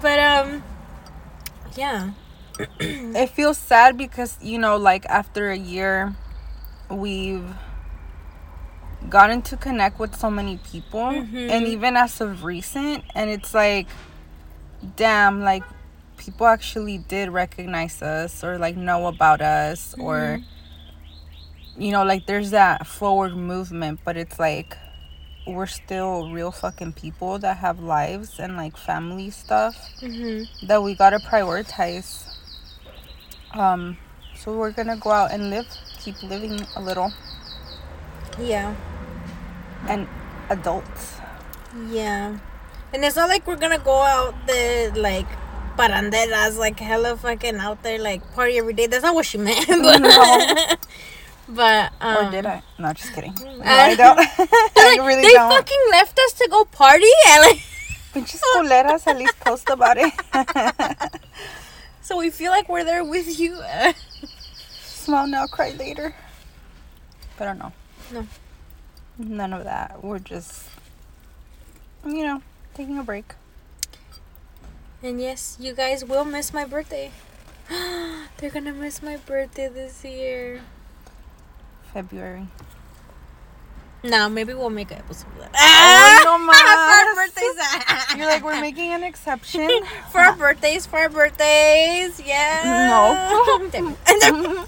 but 0.00 0.18
um, 0.18 0.62
yeah. 1.76 2.10
it 2.78 3.28
feels 3.30 3.58
sad 3.58 3.96
because 3.98 4.38
you 4.40 4.58
know 4.58 4.76
like 4.76 5.04
after 5.06 5.50
a 5.50 5.56
year 5.56 6.14
we've 6.90 7.44
gotten 9.10 9.42
to 9.42 9.56
connect 9.56 9.98
with 9.98 10.14
so 10.16 10.30
many 10.30 10.56
people 10.72 11.00
Mhm. 11.10 11.50
and 11.50 11.66
even 11.66 11.96
as 11.96 12.20
of 12.20 12.44
recent 12.44 13.04
and 13.14 13.28
it's 13.28 13.52
like 13.54 13.88
damn 14.96 15.42
like 15.42 15.62
people 16.16 16.46
actually 16.46 16.98
did 16.98 17.28
recognize 17.30 18.00
us 18.02 18.44
or 18.44 18.56
like 18.58 18.76
know 18.76 19.06
about 19.06 19.40
us 19.40 19.94
or 19.98 20.40
you 21.76 21.90
know 21.92 22.04
like 22.04 22.26
there's 22.26 22.50
that 22.50 22.86
forward 22.86 23.34
movement 23.36 23.98
but 24.04 24.16
it's 24.16 24.38
like 24.38 24.76
we're 25.46 25.66
still 25.66 26.28
real 26.30 26.52
fucking 26.52 26.92
people 26.92 27.38
that 27.38 27.56
have 27.56 27.80
lives 27.80 28.38
and 28.38 28.56
like 28.56 28.76
family 28.76 29.30
stuff 29.30 29.74
hmm 30.00 30.44
that 30.62 30.82
we 30.82 30.94
gotta 30.94 31.18
prioritize. 31.18 32.24
Um, 33.52 33.96
so 34.36 34.52
we're 34.56 34.70
gonna 34.72 34.96
go 34.96 35.10
out 35.10 35.32
and 35.32 35.50
live, 35.50 35.66
keep 35.98 36.22
living 36.22 36.60
a 36.76 36.80
little, 36.80 37.12
Yeah. 38.38 38.74
And 39.88 40.08
adult. 40.48 40.84
Yeah. 41.88 42.38
And 42.92 43.04
it's 43.04 43.16
not 43.16 43.28
like 43.28 43.46
we're 43.46 43.56
gonna 43.56 43.78
go 43.78 44.02
out 44.02 44.34
the 44.46 44.92
like 44.96 45.26
paranderas, 45.76 46.58
like 46.58 46.78
hella 46.80 47.16
fucking 47.16 47.56
out 47.56 47.82
there, 47.82 47.98
like 47.98 48.20
party 48.34 48.58
every 48.58 48.72
day. 48.74 48.86
That's 48.86 49.04
not 49.04 49.14
what 49.14 49.26
she 49.26 49.38
meant. 49.38 49.66
But, 49.68 50.00
No. 50.00 50.76
but 51.48 51.92
um, 52.00 52.26
or 52.26 52.30
did 52.30 52.46
I? 52.46 52.62
No, 52.78 52.92
just 52.92 53.12
kidding. 53.12 53.34
No, 53.40 53.50
uh, 53.50 53.62
I 53.64 53.94
don't. 53.96 54.18
I 54.18 54.96
like, 54.96 55.06
really 55.06 55.22
they 55.22 55.32
don't. 55.32 55.50
fucking 55.50 55.84
left 55.90 56.18
us 56.18 56.32
to 56.34 56.48
go 56.50 56.64
party, 56.64 57.10
and 57.28 57.42
like, 57.42 57.62
Pinches 58.12 58.40
culeras, 58.52 59.06
at 59.06 59.16
least 59.18 59.38
post 59.40 59.68
about 59.70 59.96
it. 59.98 60.12
so 62.02 62.16
we 62.18 62.30
feel 62.30 62.50
like 62.50 62.68
we're 62.68 62.84
there 62.84 63.04
with 63.04 63.38
you. 63.38 63.56
Smile 64.82 65.26
now, 65.28 65.46
cry 65.46 65.70
later. 65.78 66.14
But 67.36 67.48
I 67.48 67.50
don't 67.52 67.58
know. 67.60 67.72
No. 68.12 68.26
None 69.20 69.52
of 69.52 69.64
that. 69.64 70.02
We're 70.02 70.18
just, 70.18 70.66
you 72.06 72.22
know, 72.24 72.42
taking 72.74 72.98
a 72.98 73.02
break. 73.02 73.34
and 75.02 75.20
yes, 75.20 75.56
you 75.60 75.74
guys 75.74 76.04
will 76.04 76.24
miss 76.24 76.52
my 76.54 76.64
birthday. 76.64 77.10
They're 77.68 78.50
gonna 78.50 78.72
miss 78.72 79.02
my 79.02 79.16
birthday 79.18 79.68
this 79.68 80.02
year. 80.04 80.62
February. 81.92 82.46
No, 84.02 84.30
maybe 84.30 84.54
we'll 84.54 84.70
make 84.70 84.90
an 84.90 84.98
episode 84.98 85.28
of 85.32 85.38
that. 85.40 85.50
Oh, 85.54 85.58
ah! 85.58 86.22
no 86.24 86.38
for 86.52 86.56
our 86.70 87.14
más. 87.14 87.34
birthdays. 87.34 88.16
You're 88.16 88.26
like, 88.26 88.42
we're 88.42 88.58
making 88.60 88.92
an 88.94 89.02
exception. 89.04 89.68
for 90.10 90.20
our 90.20 90.34
birthdays, 90.34 90.86
for 90.86 90.98
our 91.00 91.10
birthdays, 91.10 92.18
yeah. 92.24 92.88
No. 92.88 94.66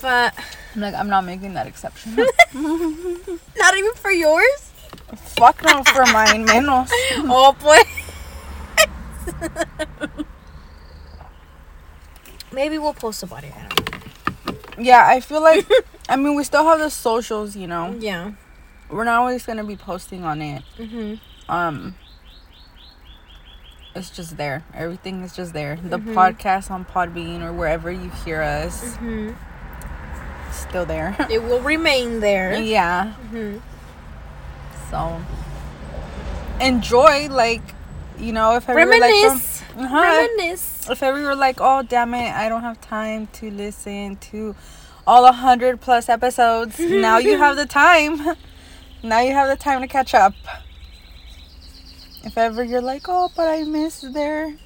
but 0.00 0.34
I'm 0.74 0.80
like, 0.80 0.94
I'm 0.94 1.08
not 1.08 1.24
making 1.24 1.54
that 1.54 1.66
exception. 1.66 2.16
not 2.54 3.76
even 3.76 3.94
for 3.94 4.10
yours. 4.12 4.70
Fuck 5.36 5.62
no 5.64 5.82
for 5.84 6.04
mine, 6.06 6.46
menos. 6.46 6.90
Oh 7.28 7.52
boy. 7.60 7.78
Maybe 12.52 12.78
we'll 12.78 12.94
post 12.94 13.22
about 13.22 13.44
it. 13.44 13.52
I. 13.56 14.80
Yeah, 14.80 15.06
I 15.06 15.20
feel 15.20 15.40
like, 15.42 15.66
I 16.08 16.16
mean, 16.16 16.34
we 16.34 16.42
still 16.44 16.64
have 16.64 16.78
the 16.80 16.90
socials, 16.90 17.54
you 17.56 17.66
know. 17.66 17.94
Yeah. 17.98 18.32
We're 18.88 19.04
not 19.04 19.20
always 19.20 19.44
gonna 19.46 19.62
be 19.64 19.76
posting 19.76 20.24
on 20.24 20.42
it. 20.42 20.62
Mhm. 20.78 21.20
Um, 21.48 21.94
it's 23.94 24.10
just 24.10 24.36
there. 24.36 24.64
Everything 24.74 25.22
is 25.22 25.34
just 25.34 25.52
there. 25.52 25.76
The 25.76 25.98
Mhm. 25.98 26.14
podcast 26.14 26.70
on 26.70 26.84
Podbean 26.84 27.42
or 27.42 27.52
wherever 27.52 27.90
you 27.92 28.10
hear 28.24 28.42
us, 28.42 28.96
Mhm. 28.96 29.36
Still 30.52 30.84
there. 30.86 31.16
It 31.30 31.42
will 31.42 31.60
remain 31.60 32.20
there. 32.20 32.54
yeah. 32.54 33.14
Mhm. 33.32 33.60
So 34.90 35.20
enjoy, 36.60 37.28
like, 37.28 37.62
you 38.18 38.32
know, 38.32 38.56
if 38.56 38.68
ever 38.68 38.84
like 38.86 38.98
from, 38.98 39.00
Reminisce. 39.00 39.62
uh-huh, 39.78 40.26
Reminisce. 40.28 40.90
if 40.90 41.02
ever 41.02 41.18
you're 41.20 41.36
like, 41.36 41.58
oh 41.60 41.82
damn 41.82 42.12
it, 42.14 42.32
I 42.34 42.48
don't 42.48 42.62
have 42.62 42.80
time 42.80 43.28
to 43.34 43.50
listen 43.50 44.16
to 44.32 44.54
all 45.06 45.24
a 45.26 45.32
hundred 45.32 45.80
plus 45.80 46.08
episodes. 46.08 46.78
now 46.78 47.18
you 47.18 47.38
have 47.38 47.56
the 47.56 47.66
time. 47.66 48.20
Now 49.02 49.20
you 49.20 49.32
have 49.32 49.48
the 49.48 49.56
time 49.56 49.80
to 49.80 49.86
catch 49.88 50.12
up. 50.12 50.34
If 52.22 52.36
ever 52.36 52.62
you're 52.62 52.82
like, 52.82 53.06
oh, 53.08 53.30
but 53.34 53.48
I 53.48 53.62
miss 53.64 54.02
their 54.02 54.56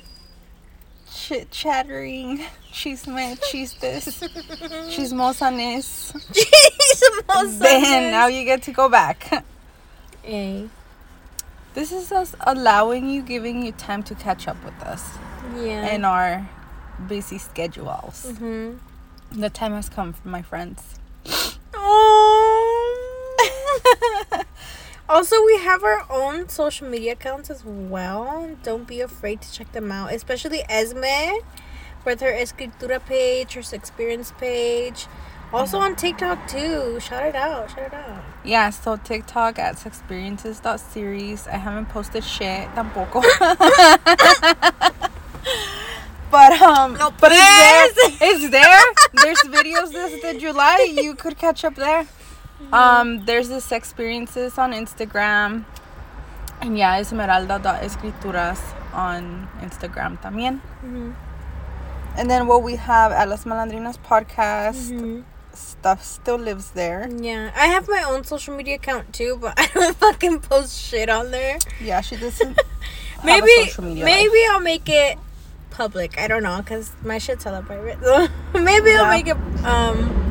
chit 1.14 1.50
chattering, 1.50 2.44
chisme, 2.72 3.38
chistes, 3.40 4.20
chismosanes. 4.92 6.12
Chismosanes. 6.32 7.58
Then 7.60 8.10
now 8.10 8.26
you 8.26 8.44
get 8.44 8.62
to 8.64 8.72
go 8.72 8.88
back. 8.88 9.44
Hey. 10.22 10.68
This 11.74 11.90
is 11.92 12.12
us 12.12 12.34
allowing 12.40 13.08
you, 13.10 13.22
giving 13.22 13.64
you 13.64 13.72
time 13.72 14.02
to 14.04 14.14
catch 14.14 14.46
up 14.48 14.56
with 14.64 14.80
us 14.82 15.02
Yeah. 15.56 15.88
in 15.94 16.04
our 16.04 16.48
busy 17.08 17.38
schedules. 17.38 18.26
Mhm. 18.28 18.78
The 19.32 19.50
time 19.50 19.72
has 19.72 19.88
come, 19.88 20.12
for 20.12 20.28
my 20.28 20.42
friends. 20.42 20.80
Oh. 21.74 23.00
also, 25.08 25.44
we 25.44 25.58
have 25.58 25.82
our 25.84 26.04
own 26.10 26.48
social 26.48 26.88
media 26.88 27.12
accounts 27.12 27.50
as 27.50 27.64
well. 27.64 28.56
Don't 28.62 28.86
be 28.86 29.00
afraid 29.00 29.40
to 29.42 29.52
check 29.52 29.72
them 29.72 29.92
out, 29.92 30.12
especially 30.12 30.62
Esme 30.68 31.40
with 32.04 32.20
her 32.20 32.32
Escritura 32.32 33.04
page, 33.04 33.54
her 33.54 33.62
experience 33.72 34.32
page. 34.38 35.06
Also 35.52 35.78
on 35.78 35.94
TikTok 35.94 36.48
too. 36.48 36.98
Shout 36.98 37.26
it 37.26 37.36
out. 37.36 37.70
Shout 37.70 37.86
it 37.86 37.94
out. 37.94 38.24
Yeah, 38.44 38.70
so 38.70 38.96
TikTok 38.96 39.58
at 39.58 39.86
experiences.series. 39.86 41.46
I 41.46 41.56
haven't 41.56 41.90
posted 41.90 42.24
shit 42.24 42.68
tampoco. 42.74 43.22
but 46.30 46.60
um 46.60 46.94
No, 46.94 47.12
but 47.20 47.30
it's 47.32 47.94
there. 47.94 48.30
It's 48.30 48.50
there. 48.50 48.82
There's 49.12 49.38
videos 49.42 49.92
this 49.92 50.20
the 50.22 50.40
July. 50.40 50.92
You 50.92 51.14
could 51.14 51.38
catch 51.38 51.64
up 51.64 51.76
there. 51.76 52.08
Um 52.72 53.24
there's 53.26 53.48
this 53.48 53.70
experiences 53.72 54.58
on 54.58 54.72
Instagram. 54.72 55.64
And 56.60 56.78
yeah, 56.78 56.96
esmeralda.escrituras 56.98 58.60
on 58.92 59.48
Instagram 59.60 60.20
también. 60.22 60.60
Mhm. 60.84 61.14
And 62.16 62.30
then 62.30 62.46
what 62.46 62.62
we 62.62 62.76
have 62.76 63.10
at 63.12 63.28
Las 63.28 63.44
Malandrinas 63.44 63.98
podcast 63.98 64.92
Mhm. 64.92 65.24
stuff 65.52 66.02
still 66.04 66.36
lives 66.38 66.70
there. 66.70 67.08
Yeah, 67.10 67.50
I 67.56 67.66
have 67.66 67.88
my 67.88 68.02
own 68.08 68.24
social 68.24 68.56
media 68.56 68.76
account 68.76 69.12
too, 69.12 69.36
but 69.40 69.54
I 69.58 69.66
don't 69.74 69.96
fucking 69.96 70.40
post 70.40 70.80
shit 70.80 71.08
on 71.10 71.30
there. 71.32 71.58
Yeah, 71.80 72.00
she 72.00 72.16
doesn't 72.16 72.56
maybe 73.24 73.50
social 73.66 73.84
media 73.84 74.04
maybe 74.04 74.30
life. 74.30 74.50
I'll 74.52 74.60
make 74.60 74.88
it 74.88 75.18
public. 75.70 76.16
I 76.18 76.28
don't 76.28 76.44
know 76.44 76.58
because 76.58 76.92
my 77.02 77.18
shit's 77.18 77.44
hella 77.44 77.62
private. 77.62 77.98
So 78.02 78.28
maybe 78.58 78.90
Yeah. 78.90 79.02
I'll 79.02 79.10
make 79.10 79.26
it 79.26 79.36
um 79.66 80.23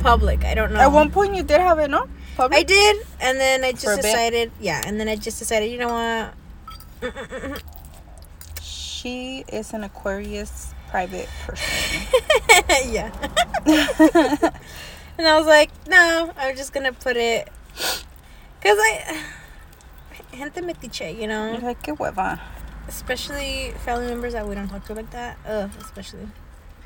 public. 0.00 0.44
I 0.44 0.54
don't 0.54 0.72
know. 0.72 0.80
At 0.80 0.92
one 0.92 1.10
point 1.10 1.34
you 1.34 1.42
did 1.42 1.60
have 1.60 1.78
it, 1.78 1.90
no? 1.90 2.06
Public? 2.36 2.58
I 2.58 2.62
did, 2.62 3.06
and 3.20 3.38
then 3.38 3.64
I 3.64 3.72
just 3.72 4.00
decided. 4.00 4.50
Yeah, 4.60 4.82
and 4.84 4.98
then 4.98 5.08
I 5.08 5.16
just 5.16 5.38
decided. 5.38 5.70
You 5.70 5.78
know 5.78 5.88
what? 5.92 7.62
She 8.62 9.44
is 9.48 9.72
an 9.72 9.84
Aquarius 9.84 10.72
private 10.90 11.28
person. 11.46 12.02
yeah. 12.92 13.10
and 15.18 15.26
I 15.26 15.38
was 15.38 15.46
like, 15.46 15.70
no, 15.88 16.32
I'm 16.36 16.56
just 16.56 16.72
gonna 16.72 16.92
put 16.92 17.16
it 17.16 17.48
because 18.58 18.78
I. 18.78 19.22
Gente 20.32 20.60
metiche, 20.62 21.18
you 21.20 21.26
know. 21.26 21.52
You're 21.52 21.60
like, 21.60 21.82
qué 21.82 21.96
hueva. 21.96 22.38
especially 22.88 23.72
family 23.84 24.06
members 24.06 24.32
that 24.32 24.46
we 24.46 24.54
don't 24.54 24.68
talk 24.68 24.84
to 24.86 24.94
like 24.94 25.10
that. 25.10 25.36
Ugh, 25.46 25.70
especially. 25.80 26.28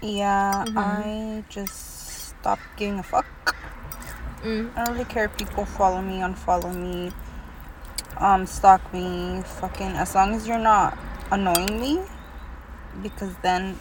Yeah, 0.02 0.64
Mhm. 0.66 0.76
I 0.76 1.44
just 1.48 2.03
stopped 2.44 2.60
giving 2.76 2.98
a 2.98 3.02
fuck. 3.02 3.24
Mm. 4.42 4.70
I 4.76 4.84
don't 4.84 4.92
really 4.96 5.06
care 5.06 5.24
if 5.24 5.34
people 5.38 5.64
follow 5.64 6.02
me, 6.02 6.16
unfollow 6.18 6.74
me, 6.76 7.10
um, 8.18 8.44
stalk 8.44 8.82
me, 8.92 9.40
fucking, 9.46 9.92
as 9.96 10.14
long 10.14 10.34
as 10.34 10.46
you're 10.46 10.58
not 10.58 10.98
annoying 11.30 11.80
me, 11.80 12.02
because 13.02 13.34
then 13.40 13.78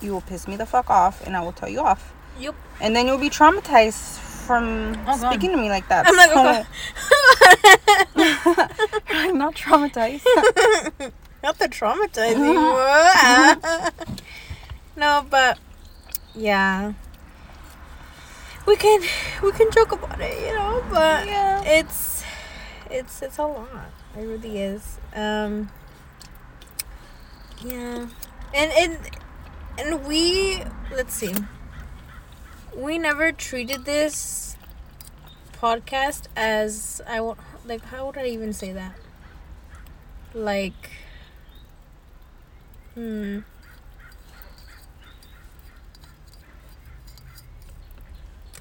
you 0.00 0.10
will 0.10 0.20
piss 0.22 0.48
me 0.48 0.56
the 0.56 0.66
fuck 0.66 0.90
off 0.90 1.24
and 1.24 1.36
I 1.36 1.42
will 1.42 1.52
tell 1.52 1.68
you 1.68 1.78
off. 1.78 2.12
Yup. 2.40 2.56
And 2.80 2.96
then 2.96 3.06
you'll 3.06 3.18
be 3.18 3.30
traumatized 3.30 4.18
from 4.18 4.96
Oh, 5.06 5.16
God. 5.16 5.30
speaking 5.30 5.50
to 5.52 5.56
me 5.56 5.68
like 5.68 5.86
that. 5.90 6.08
I'm 6.08 6.16
like, 6.16 6.32
So- 6.32 6.48
okay. 6.50 6.64
I'm 9.10 9.38
not 9.38 9.54
traumatized. 9.54 10.24
Not 11.44 11.58
the 11.58 11.68
traumatizing. 11.68 12.54
no, 14.96 15.24
but 15.30 15.58
yeah, 16.34 16.92
we 18.66 18.76
can 18.76 19.00
we 19.42 19.52
can 19.52 19.70
joke 19.70 19.92
about 19.92 20.20
it, 20.20 20.38
you 20.46 20.54
know. 20.54 20.82
But 20.90 21.26
Yeah. 21.26 21.62
it's 21.64 22.22
it's 22.90 23.22
it's 23.22 23.38
a 23.38 23.44
lot. 23.44 23.90
It 24.16 24.22
really 24.22 24.58
is. 24.58 24.98
Um. 25.14 25.70
Yeah, 27.64 28.06
and 28.54 28.72
and 28.72 28.98
and 29.78 30.04
we 30.06 30.62
let's 30.94 31.14
see. 31.14 31.34
We 32.74 32.98
never 32.98 33.32
treated 33.32 33.84
this 33.84 34.56
podcast 35.60 36.24
as 36.36 37.00
I 37.06 37.20
want. 37.20 37.40
Like, 37.66 37.84
how 37.86 38.06
would 38.06 38.16
I 38.16 38.26
even 38.26 38.52
say 38.52 38.72
that? 38.72 38.94
Like, 40.32 40.90
hmm. 42.94 43.40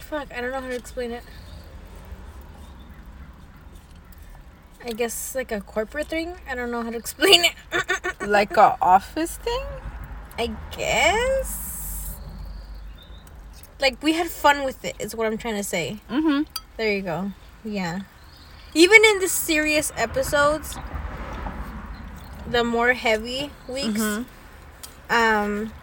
Fuck, 0.10 0.34
I 0.36 0.42
don't 0.42 0.52
know 0.52 0.60
how 0.62 0.68
to 0.70 0.76
explain 0.76 1.12
it. 1.12 1.24
I 4.84 4.92
guess 4.92 5.36
like 5.36 5.52
a 5.52 5.62
corporate 5.62 6.08
thing. 6.08 6.36
I 6.50 6.56
don't 6.56 6.72
know 6.72 6.82
how 6.84 6.90
to 6.90 6.98
explain 6.98 7.44
it. 7.46 7.54
like 8.28 8.58
a 8.58 8.78
office 8.82 9.38
thing? 9.38 9.62
I 10.38 10.52
guess. 10.76 12.16
Like 13.80 14.02
we 14.02 14.14
had 14.14 14.30
fun 14.30 14.64
with 14.64 14.84
it. 14.84 14.96
Is 15.00 15.16
what 15.16 15.28
I'm 15.28 15.38
trying 15.38 15.56
to 15.58 15.64
say. 15.64 16.00
Mm-hmm. 16.10 16.44
There 16.78 16.92
you 16.94 17.02
go. 17.02 17.32
Yeah. 17.64 18.00
Even 18.74 19.04
in 19.04 19.20
the 19.20 19.28
serious 19.28 19.92
episodes, 19.98 20.78
the 22.50 22.64
more 22.64 22.94
heavy 22.94 23.52
weeks, 23.68 24.00
Mhm. 24.00 24.26
um, 25.10 25.74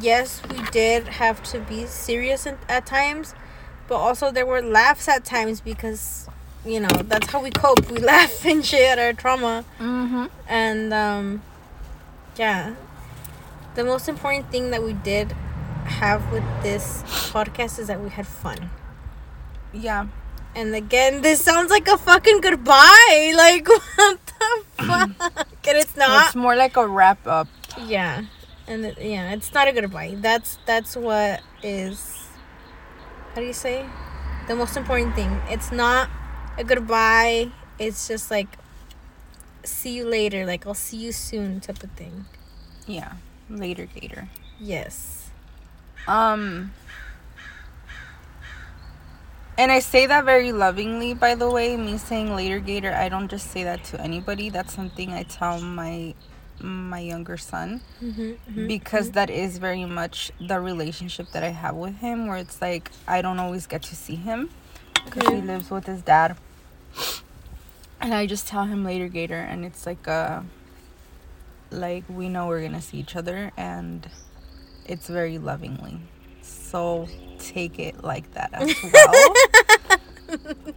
yes, 0.00 0.40
we 0.50 0.62
did 0.70 1.08
have 1.08 1.42
to 1.50 1.58
be 1.60 1.86
serious 1.86 2.46
at 2.46 2.86
times, 2.86 3.34
but 3.88 3.96
also 3.96 4.30
there 4.30 4.46
were 4.46 4.62
laughs 4.62 5.08
at 5.08 5.24
times 5.24 5.60
because, 5.60 6.28
you 6.64 6.80
know, 6.80 6.88
that's 7.04 7.30
how 7.30 7.42
we 7.42 7.50
cope. 7.50 7.90
We 7.90 7.98
laugh 8.12 8.44
and 8.44 8.64
shit 8.64 8.82
at 8.82 8.98
our 8.98 9.12
trauma. 9.12 9.64
Mm-hmm. 9.78 10.26
And 10.48 10.92
um 10.92 11.42
yeah. 12.36 12.74
The 13.74 13.84
most 13.84 14.08
important 14.08 14.50
thing 14.50 14.70
that 14.70 14.82
we 14.82 14.94
did 14.94 15.32
have 15.84 16.32
with 16.32 16.44
this 16.62 17.02
podcast 17.32 17.78
is 17.78 17.86
that 17.88 18.00
we 18.00 18.10
had 18.10 18.26
fun. 18.26 18.70
Yeah. 19.72 20.06
And 20.54 20.74
again, 20.74 21.20
this 21.20 21.44
sounds 21.44 21.70
like 21.70 21.86
a 21.86 21.98
fucking 21.98 22.40
goodbye. 22.40 23.32
Like 23.36 23.68
what 23.68 24.18
the 24.26 24.84
fuck? 24.84 25.10
and 25.68 25.78
it's 25.78 25.96
not. 25.96 26.26
It's 26.26 26.36
more 26.36 26.56
like 26.56 26.76
a 26.76 26.86
wrap 26.86 27.26
up. 27.26 27.48
Yeah. 27.84 28.24
And 28.66 28.84
it, 28.86 28.98
yeah, 29.00 29.32
it's 29.32 29.52
not 29.52 29.68
a 29.68 29.72
goodbye. 29.72 30.16
That's 30.18 30.58
that's 30.66 30.96
what 30.96 31.42
is 31.62 32.25
how 33.36 33.42
do 33.42 33.46
you 33.46 33.52
say? 33.52 33.84
The 34.48 34.56
most 34.56 34.78
important 34.78 35.14
thing. 35.14 35.42
It's 35.50 35.70
not 35.70 36.08
a 36.56 36.64
goodbye. 36.64 37.50
It's 37.78 38.08
just 38.08 38.30
like 38.30 38.48
see 39.62 39.94
you 39.94 40.06
later, 40.06 40.46
like 40.46 40.66
I'll 40.66 40.72
see 40.72 40.96
you 40.96 41.12
soon 41.12 41.60
type 41.60 41.82
of 41.82 41.90
thing. 41.90 42.24
Yeah. 42.86 43.12
Later 43.50 43.84
Gator. 43.84 44.30
Yes. 44.58 45.28
Um 46.08 46.72
and 49.58 49.70
I 49.70 49.80
say 49.80 50.06
that 50.06 50.24
very 50.24 50.52
lovingly, 50.52 51.12
by 51.12 51.34
the 51.34 51.50
way. 51.50 51.76
Me 51.76 51.98
saying 51.98 52.34
later 52.34 52.58
Gator, 52.58 52.94
I 52.94 53.10
don't 53.10 53.28
just 53.28 53.50
say 53.50 53.64
that 53.64 53.84
to 53.84 54.00
anybody. 54.00 54.48
That's 54.48 54.72
something 54.72 55.12
I 55.12 55.24
tell 55.24 55.60
my 55.60 56.14
my 56.60 57.00
younger 57.00 57.36
son 57.36 57.80
Mm-hmm, 58.02 58.66
because 58.66 59.10
that 59.12 59.30
is 59.30 59.58
very 59.58 59.84
much 59.84 60.30
the 60.40 60.60
relationship 60.60 61.30
that 61.32 61.42
I 61.42 61.48
have 61.48 61.74
with 61.74 61.96
him 61.98 62.26
where 62.26 62.36
it's 62.36 62.60
like 62.60 62.90
I 63.08 63.22
don't 63.22 63.38
always 63.38 63.66
get 63.66 63.82
to 63.84 63.96
see 63.96 64.16
him 64.16 64.50
because 65.04 65.28
he 65.28 65.40
lives 65.40 65.70
with 65.70 65.86
his 65.86 66.02
dad. 66.02 66.36
And 68.00 68.12
I 68.14 68.26
just 68.26 68.46
tell 68.46 68.64
him 68.64 68.84
later 68.84 69.08
Gator 69.08 69.34
and 69.40 69.64
it's 69.64 69.86
like 69.86 70.06
uh 70.06 70.42
like 71.70 72.04
we 72.08 72.28
know 72.28 72.46
we're 72.46 72.68
to 72.68 72.80
see 72.80 72.98
each 72.98 73.16
other 73.16 73.50
and 73.56 74.08
it's 74.84 75.08
very 75.08 75.38
lovingly. 75.38 75.98
So 76.42 77.08
take 77.38 77.78
it 77.78 78.04
like 78.04 78.32
that 78.34 78.50
as 78.52 78.74
well. 78.82 79.34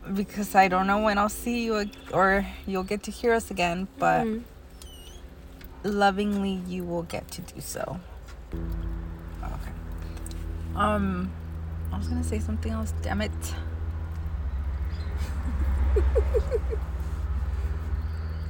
because 0.13 0.55
I 0.55 0.67
don't 0.67 0.87
know 0.87 0.99
when 0.99 1.17
I'll 1.17 1.29
see 1.29 1.63
you 1.65 1.89
or 2.11 2.45
you'll 2.65 2.83
get 2.83 3.03
to 3.03 3.11
hear 3.11 3.33
us 3.33 3.51
again, 3.51 3.87
but 3.97 4.25
Mhm. 4.25 4.43
Lovingly 5.83 6.61
you 6.67 6.83
will 6.83 7.03
get 7.03 7.29
to 7.31 7.41
do 7.41 7.61
so. 7.61 7.99
Okay. 8.53 9.71
Um 10.75 11.31
I 11.91 11.97
was 11.97 12.07
gonna 12.07 12.23
say 12.23 12.39
something 12.39 12.71
else, 12.71 12.93
damn 13.01 13.21
it. 13.21 13.31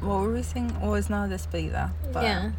what 0.02 0.22
were 0.22 0.34
we 0.34 0.44
saying? 0.44 0.76
Oh, 0.82 0.94
it's 0.94 1.10
not 1.10 1.30
despedida. 1.30 1.92
But 2.12 2.24
yeah. 2.24 2.52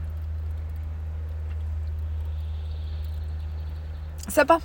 Sepa. 4.26 4.62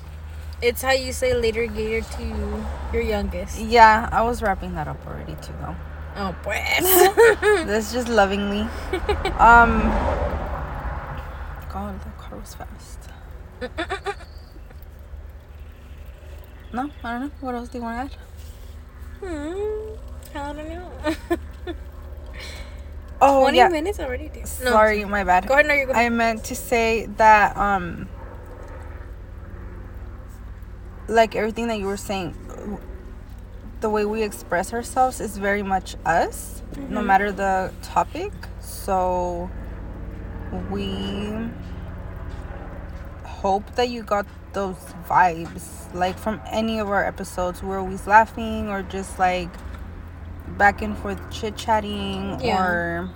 It's 0.62 0.82
how 0.82 0.92
you 0.92 1.12
say 1.12 1.34
later 1.34 1.66
gator 1.68 2.02
to 2.18 2.66
your 2.94 3.02
youngest. 3.02 3.60
Yeah, 3.60 4.08
I 4.12 4.22
was 4.22 4.42
wrapping 4.42 4.74
that 4.76 4.88
up 4.88 5.06
already 5.06 5.36
too, 5.42 5.54
though. 5.60 5.76
Oh, 6.18 6.36
pues. 6.44 6.82
That's 7.68 7.92
just 7.94 8.08
lovingly. 8.08 8.62
Um. 9.40 9.82
God, 11.72 12.00
that 12.00 12.18
car 12.18 12.40
was 12.40 12.56
fast. 12.56 13.00
No, 16.74 16.90
I 17.04 17.12
don't 17.14 17.22
know. 17.22 17.32
What 17.42 17.56
else 17.56 17.70
do 17.70 17.78
you 17.78 17.84
want 17.84 18.12
to 18.12 18.18
add? 18.18 18.22
hmm. 19.22 20.38
I 20.38 20.54
don't 20.54 20.70
know. 20.70 20.92
Oh, 23.22 23.42
20 23.44 23.58
yeah. 23.58 23.70
minutes 23.70 24.00
already, 24.00 24.28
dude. 24.28 24.44
No, 24.64 24.72
Sorry, 24.72 25.06
my 25.06 25.24
bad. 25.24 25.48
Go 25.48 25.54
ahead, 25.54 25.68
no, 25.68 25.74
you're 25.74 25.86
good. 25.86 25.96
I 25.96 26.10
meant 26.10 26.44
to 26.46 26.56
say 26.56 27.06
that 27.18 27.56
um 27.56 28.10
like 31.08 31.36
everything 31.36 31.68
that 31.70 31.80
you 31.80 31.86
were 31.86 31.98
saying 31.98 32.36
the 33.86 33.90
way 33.92 34.04
we 34.04 34.24
express 34.24 34.74
ourselves 34.74 35.22
is 35.22 35.38
very 35.38 35.62
much 35.62 35.96
us 36.08 36.64
no 36.90 37.02
Mhm. 37.02 37.06
matter 37.06 37.32
the 37.32 37.72
topic 37.84 38.34
so 38.60 39.48
we 40.72 40.90
hope 43.24 43.76
that 43.76 43.90
you 43.90 44.02
got 44.02 44.26
those 44.54 44.76
vibes 45.08 45.66
like 45.94 46.18
from 46.18 46.42
any 46.50 46.80
of 46.80 46.90
our 46.90 47.04
episodes 47.06 47.62
we're 47.62 47.78
always 47.80 48.08
laughing 48.08 48.70
or 48.70 48.82
just 48.82 49.20
like 49.20 49.50
back 50.58 50.82
and 50.82 50.98
forth 50.98 51.22
chit 51.30 51.56
chatting 51.56 52.40
Yeah. 52.42 52.58
or 52.58 53.10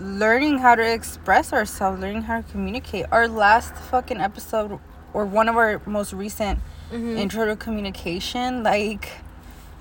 learning 0.00 0.58
how 0.58 0.74
to 0.74 0.82
express 0.98 1.52
ourselves, 1.52 2.00
learning 2.00 2.22
how 2.22 2.42
to 2.42 2.46
communicate. 2.52 3.06
Our 3.10 3.26
last 3.28 3.74
fucking 3.74 4.20
episode, 4.20 4.78
or 5.14 5.24
one 5.24 5.48
of 5.48 5.56
our 5.56 5.80
most 5.86 6.12
recent 6.12 6.58
Mhm. 6.92 7.16
intro 7.18 7.44
to 7.46 7.56
communication, 7.56 8.62
like 8.62 9.08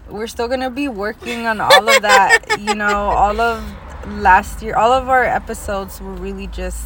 we're 0.10 0.28
still 0.28 0.48
gonna 0.48 0.70
be 0.70 0.88
working 0.88 1.46
on 1.48 1.60
all 1.62 1.88
of 1.90 2.02
that. 2.02 2.40
you 2.60 2.76
know, 2.76 3.10
all 3.10 3.40
of 3.42 3.64
last 4.08 4.62
year, 4.62 4.76
all 4.76 4.92
of 4.94 5.10
our 5.10 5.24
episodes 5.24 6.00
were 6.02 6.14
really 6.14 6.48
just 6.48 6.86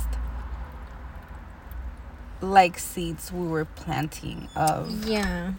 like 2.42 2.80
seeds 2.80 3.32
we 3.34 3.48
were 3.48 3.66
planting 3.66 4.48
of 4.56 5.04
Yeah. 5.06 5.54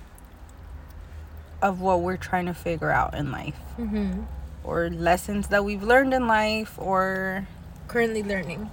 of 1.61 1.81
what 1.81 2.01
we're 2.01 2.17
trying 2.17 2.47
to 2.47 2.55
figure 2.55 2.91
out 2.91 3.15
in 3.15 3.31
life 3.31 3.61
Mm-hmm. 3.79 4.23
or 4.65 4.89
lessons 4.89 5.49
that 5.49 5.63
we've 5.65 5.83
learned 5.83 6.15
in 6.15 6.27
life 6.27 6.75
or 6.79 7.47
Currently 7.89 8.23
learning. 8.23 8.71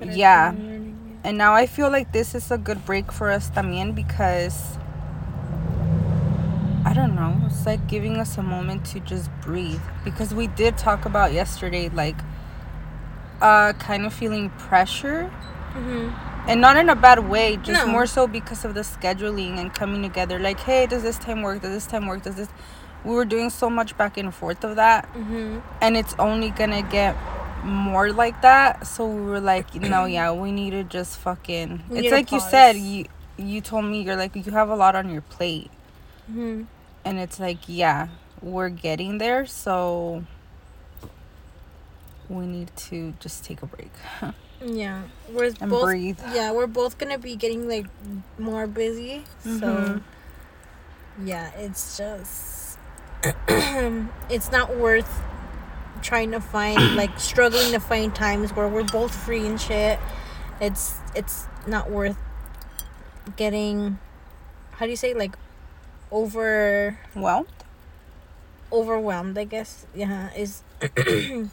Yeah. 0.00 0.52
And 0.52 1.36
now 1.36 1.52
I 1.54 1.66
feel 1.66 1.90
like 1.90 2.12
this 2.12 2.34
is 2.34 2.50
a 2.50 2.56
good 2.56 2.86
break 2.86 3.10
for 3.12 3.28
us 3.30 3.50
también 3.50 3.94
because 3.94 4.78
I 6.84 6.94
don't 6.94 7.14
know, 7.14 7.36
it's 7.46 7.66
like 7.66 7.86
giving 7.88 8.16
us 8.16 8.38
a 8.38 8.42
moment 8.42 8.84
to 8.86 9.00
just 9.00 9.30
breathe 9.42 9.80
because 10.04 10.34
we 10.34 10.46
did 10.48 10.78
talk 10.78 11.04
about 11.04 11.32
yesterday 11.32 11.88
like 11.90 12.16
uh 13.42 13.72
kind 13.74 14.04
of 14.06 14.12
feeling 14.14 14.50
pressure. 14.50 15.30
Mm-hmm. 15.74 16.50
and 16.50 16.60
not 16.60 16.76
in 16.76 16.88
a 16.88 16.96
bad 16.96 17.28
way, 17.28 17.56
just 17.58 17.86
No. 17.86 17.92
more 17.92 18.04
so 18.06 18.26
because 18.26 18.64
of 18.64 18.74
the 18.74 18.80
scheduling 18.80 19.56
and 19.58 19.72
coming 19.72 20.02
together 20.02 20.40
like, 20.40 20.58
"Hey, 20.58 20.86
does 20.86 21.04
this 21.04 21.16
time 21.16 21.42
work? 21.42 21.62
Does 21.62 21.70
this 21.70 21.86
time 21.86 22.06
work? 22.08 22.22
Does 22.22 22.34
this 22.34 22.48
we 23.04 23.14
were 23.14 23.24
doing 23.24 23.50
so 23.50 23.70
much 23.70 23.96
back 23.96 24.16
and 24.18 24.34
forth 24.34 24.64
of 24.64 24.76
that 24.76 25.06
Mm-hmm. 25.14 25.60
and 25.80 25.96
it's 25.96 26.14
only 26.18 26.50
gonna 26.50 26.82
get 26.82 27.14
more 27.62 28.10
like 28.12 28.42
that 28.42 28.86
so 28.86 29.06
we 29.06 29.20
were 29.22 29.40
like 29.40 29.74
no 29.74 30.06
yeah 30.06 30.32
we 30.32 30.50
need 30.50 30.70
to 30.70 30.82
just 30.82 31.18
fucking 31.18 31.82
We 31.88 32.00
it's 32.00 32.10
like 32.10 32.32
you 32.32 32.40
said 32.40 32.76
you 32.76 33.04
you 33.38 33.60
told 33.60 33.84
me 33.84 34.02
you're 34.02 34.16
like 34.16 34.34
you 34.34 34.50
have 34.52 34.70
a 34.70 34.76
lot 34.76 34.96
on 34.96 35.08
your 35.10 35.20
plate 35.22 35.70
Mm-hmm. 36.30 36.62
and 37.04 37.18
it's 37.18 37.40
like 37.40 37.58
yeah 37.66 38.08
we're 38.40 38.68
getting 38.68 39.18
there 39.18 39.46
so 39.46 40.24
we 42.28 42.46
need 42.46 42.70
to 42.76 43.14
just 43.20 43.44
take 43.44 43.62
a 43.62 43.66
break 43.66 43.90
Yeah. 44.64 45.04
We're 45.32 45.52
and 45.60 45.70
both. 45.70 45.84
breathe 45.84 46.18
Yeah, 46.34 46.52
we're 46.52 46.66
both 46.66 46.98
gonna 46.98 47.18
be 47.18 47.34
getting 47.36 47.66
like 47.68 47.86
more 48.38 48.66
busy. 48.66 49.24
So. 49.42 49.48
Mhm. 49.48 50.02
Yeah, 51.24 51.50
it's 51.56 51.96
just. 51.96 52.78
it's 54.28 54.50
not 54.52 54.76
worth 54.76 55.22
trying 56.02 56.30
to 56.32 56.40
find 56.40 56.96
like 56.96 57.18
struggling 57.18 57.72
to 57.72 57.80
find 57.80 58.14
times 58.14 58.54
where 58.54 58.68
we're 58.68 58.84
both 58.84 59.14
free 59.14 59.46
and 59.46 59.60
shit. 59.60 59.98
It's 60.60 60.96
it's 61.14 61.46
not 61.66 61.90
worth 61.90 62.18
getting. 63.36 63.98
How 64.72 64.84
do 64.86 64.90
you 64.90 64.96
say 64.96 65.14
like 65.14 65.36
over 66.12 66.98
well 67.14 67.46
overwhelmed 68.72 69.36
i 69.38 69.44
guess. 69.44 69.86
Yeah 69.94 70.30
is 70.34 70.62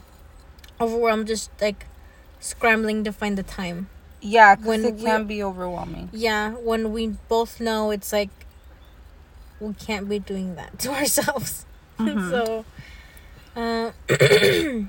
overwhelmed 0.81 1.27
just 1.27 1.49
like 1.61 1.85
scrambling 2.39 3.03
to 3.03 3.11
find 3.11 3.37
the 3.37 3.43
time. 3.43 3.89
Yeah 4.21 4.55
When 4.55 4.85
it 4.85 4.99
can 4.99 5.25
be 5.25 5.41
overwhelming. 5.43 6.09
Yeah 6.13 6.51
when 6.53 6.91
we 6.93 7.07
both 7.27 7.59
know 7.59 7.91
it's 7.91 8.13
like 8.13 8.29
we 9.59 9.73
can't 9.73 10.07
be 10.07 10.19
doing 10.19 10.55
that 10.55 10.77
to 10.83 10.91
ourselves. 10.91 11.65
Mhm. 11.99 12.29
so 12.29 12.65
uh 13.55 13.91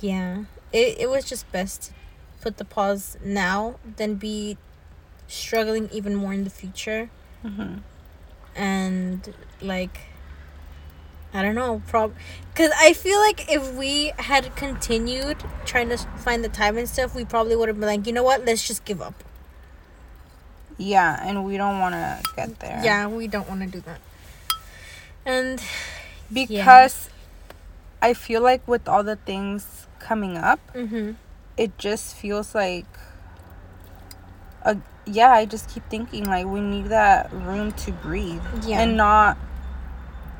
yeah 0.00 0.44
it, 0.72 0.96
it 1.00 1.10
was 1.10 1.24
just 1.24 1.50
best 1.52 1.82
to 1.84 1.92
put 2.42 2.56
the 2.58 2.64
pause 2.64 3.16
now 3.24 3.76
than 3.96 4.14
be 4.16 4.56
struggling 5.28 5.88
even 5.92 6.14
more 6.14 6.32
in 6.32 6.44
the 6.44 6.50
future. 6.50 7.08
Mhm. 7.44 7.80
And 8.56 9.32
like 9.60 10.00
I 11.34 11.40
don't 11.42 11.54
know, 11.54 11.80
prob 11.86 12.14
because 12.52 12.72
I 12.78 12.92
feel 12.92 13.18
like 13.20 13.50
if 13.50 13.72
we 13.74 14.12
had 14.18 14.54
continued 14.56 15.38
trying 15.64 15.88
to 15.88 15.96
find 15.96 16.44
the 16.44 16.48
time 16.50 16.76
and 16.76 16.86
stuff, 16.88 17.14
we 17.14 17.24
probably 17.24 17.56
would 17.56 17.68
have 17.68 17.80
been 17.80 17.88
like, 17.88 18.06
you 18.06 18.12
know 18.12 18.22
what, 18.22 18.44
let's 18.44 18.66
just 18.66 18.84
give 18.84 19.00
up. 19.00 19.14
yeah 20.78 21.20
and 21.26 21.44
we 21.44 21.56
don't 21.56 21.78
want 21.78 21.94
to 21.94 22.20
get 22.34 22.58
there 22.60 22.80
Yeah, 22.82 23.06
we 23.06 23.28
don't 23.28 23.48
want 23.48 23.60
to 23.62 23.66
do 23.68 23.80
that. 23.86 24.00
And 25.24 25.62
because 26.32 27.08
i 28.00 28.14
feel 28.14 28.42
like 28.42 28.66
with 28.66 28.88
all 28.88 29.04
the 29.04 29.14
things 29.16 29.86
coming 30.00 30.36
up 30.36 30.58
mm-hmm, 30.74 31.12
it 31.56 31.76
just 31.78 32.16
feels 32.16 32.54
like 32.54 32.86
a, 34.64 34.76
yeah 35.06 35.32
i 35.32 35.44
just 35.44 35.68
keep 35.68 35.88
thinking 35.90 36.24
like 36.24 36.46
we 36.46 36.60
need 36.60 36.86
that 36.86 37.32
room 37.32 37.72
to 37.72 37.90
breathe 37.92 38.42
Yeah. 38.64 38.80
and 38.82 38.96
not 38.96 39.36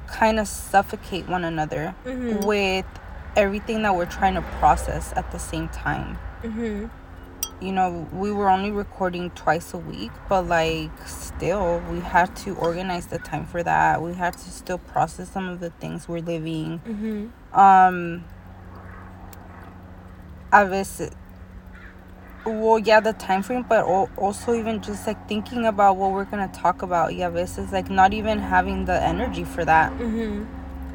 kind 0.07 0.38
of 0.38 0.46
suffocate 0.46 1.29
one 1.29 1.44
another 1.44 1.94
mm-hmm, 2.05 2.46
with 2.46 2.85
everything 3.35 3.83
that 3.83 3.96
we're 3.96 4.05
trying 4.07 4.35
to 4.35 4.42
process 4.42 5.11
at 5.16 5.33
the 5.33 5.38
same 5.38 5.68
time. 5.70 6.18
Mm-hmm, 6.42 6.87
you 7.64 7.72
know 7.72 8.07
we 8.12 8.31
were 8.31 8.48
only 8.51 8.70
recording 8.70 9.31
twice 9.31 9.72
a 9.72 9.79
week 9.79 10.11
but 10.29 10.42
like 10.46 10.90
still 11.07 11.81
we 11.90 12.01
had 12.01 12.35
to 12.37 12.55
organize 12.57 13.07
the 13.07 13.18
time 13.18 13.46
for 13.46 13.62
that. 13.62 14.03
We 14.03 14.12
had 14.14 14.35
to 14.35 14.51
still 14.51 14.79
process 14.79 15.31
some 15.31 15.48
of 15.48 15.61
the 15.61 15.70
things 15.70 16.07
we're 16.09 16.18
living. 16.20 16.81
Mm-hmm, 16.87 17.59
um 17.59 18.25
a 20.53 20.66
veces 20.66 21.11
well 22.44 22.78
yeah 22.78 23.00
the 23.00 23.12
time 23.14 23.42
frame 23.42 23.64
but 23.68 23.85
also 24.16 24.55
even 24.55 24.81
just 24.83 25.07
like 25.07 25.28
thinking 25.28 25.66
about 25.66 25.96
what 25.96 26.11
we're 26.12 26.24
gonna 26.24 26.48
talk 26.48 26.83
about 26.83 27.14
yeah 27.14 27.28
this 27.28 27.59
is 27.59 27.72
like 27.72 27.88
not 27.88 28.12
even 28.12 28.38
having 28.38 28.85
the 28.85 29.02
energy 29.02 29.44
for 29.44 29.64
that. 29.64 29.92
Mm-hmm, 29.92 30.44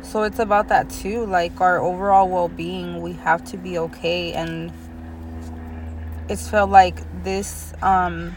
so 0.04 0.24
it's 0.24 0.40
about 0.40 0.68
that 0.68 0.90
too 0.90 1.26
like 1.26 1.60
our 1.62 1.80
overall 1.80 2.28
well-being 2.28 3.02
we 3.02 3.14
have 3.14 3.44
to 3.46 3.58
be 3.58 3.78
okay 3.78 4.34
and 4.34 4.72
it's 6.30 6.50
felt 6.50 6.70
like 6.70 7.02
this 7.24 7.74
um 7.82 8.36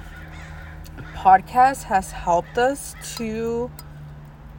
podcast 1.14 1.84
has 1.84 2.12
helped 2.12 2.56
us 2.56 2.94
to 3.16 3.70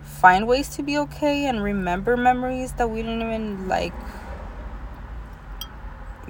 find 0.04 0.48
ways 0.48 0.70
to 0.70 0.84
be 0.84 0.98
okay 0.98 1.46
and 1.46 1.64
remember 1.64 2.16
memories 2.16 2.74
that 2.74 2.90
we 2.90 3.02
didn't 3.02 3.22
even 3.22 3.68
like 3.68 3.94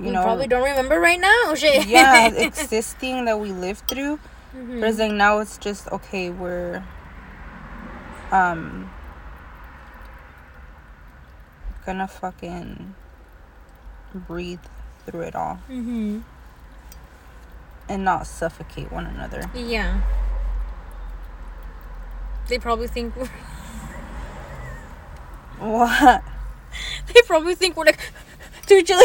you 0.02 0.08
we 0.08 0.12
know 0.12 0.24
probably 0.24 0.48
don't 0.48 0.64
remember 0.64 1.00
right 1.00 1.20
now. 1.20 1.54
Shit. 1.56 1.88
yeah 1.88 2.28
existing 2.28 3.26
that 3.26 3.40
we 3.40 3.52
lived 3.52 3.88
through 3.88 4.20
Mhm. 4.56 4.82
but 4.82 4.90
it's 4.90 5.00
like 5.00 5.12
now 5.14 5.40
it's 5.40 5.58
just 5.58 5.88
okay 5.92 6.30
we're 6.30 6.84
um 8.32 8.90
gonna 11.86 12.08
fucking 12.08 12.94
breathe 14.14 14.60
through 15.06 15.22
it 15.22 15.36
all 15.36 15.60
Mhm. 15.70 16.24
and 17.90 18.04
not 18.06 18.28
suffocate 18.28 18.92
one 18.92 19.06
another 19.06 19.50
Yeah. 19.54 20.02
They 22.48 22.60
probably 22.60 22.88
think 22.88 23.16
we're, 23.16 23.30
what 25.60 26.22
they 27.14 27.22
probably 27.26 27.56
think 27.56 27.78
we're 27.78 27.86
like 27.86 28.00
to 28.68 28.74
each 28.76 28.92
other. 28.92 29.04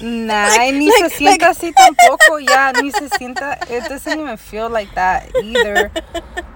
Nah, 0.00 0.48
Like- 0.48 0.74
ni 0.74 0.86
like- 0.90 1.10
se 1.10 1.16
sienta 1.16 1.48
así 1.50 1.72
tampoco. 1.72 2.38
Yeah, 2.40 2.72
ni 2.80 2.90
se 2.90 3.08
sienta. 3.08 3.58
It 3.70 3.88
doesn't 3.88 4.18
even 4.18 4.36
feel 4.36 4.68
like 4.70 4.94
that 4.94 5.30
either. 5.42 5.90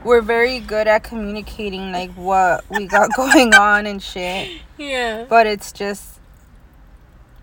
We're 0.04 0.22
very 0.22 0.60
good 0.60 0.86
at 0.88 1.02
communicating 1.04 1.92
like 1.92 2.12
what 2.14 2.64
we 2.70 2.86
got 2.86 3.10
going 3.16 3.54
on 3.54 3.86
and 3.86 4.02
shit. 4.02 4.60
Yeah. 4.78 5.24
But 5.28 5.46
it's 5.46 5.72
just 5.72 6.20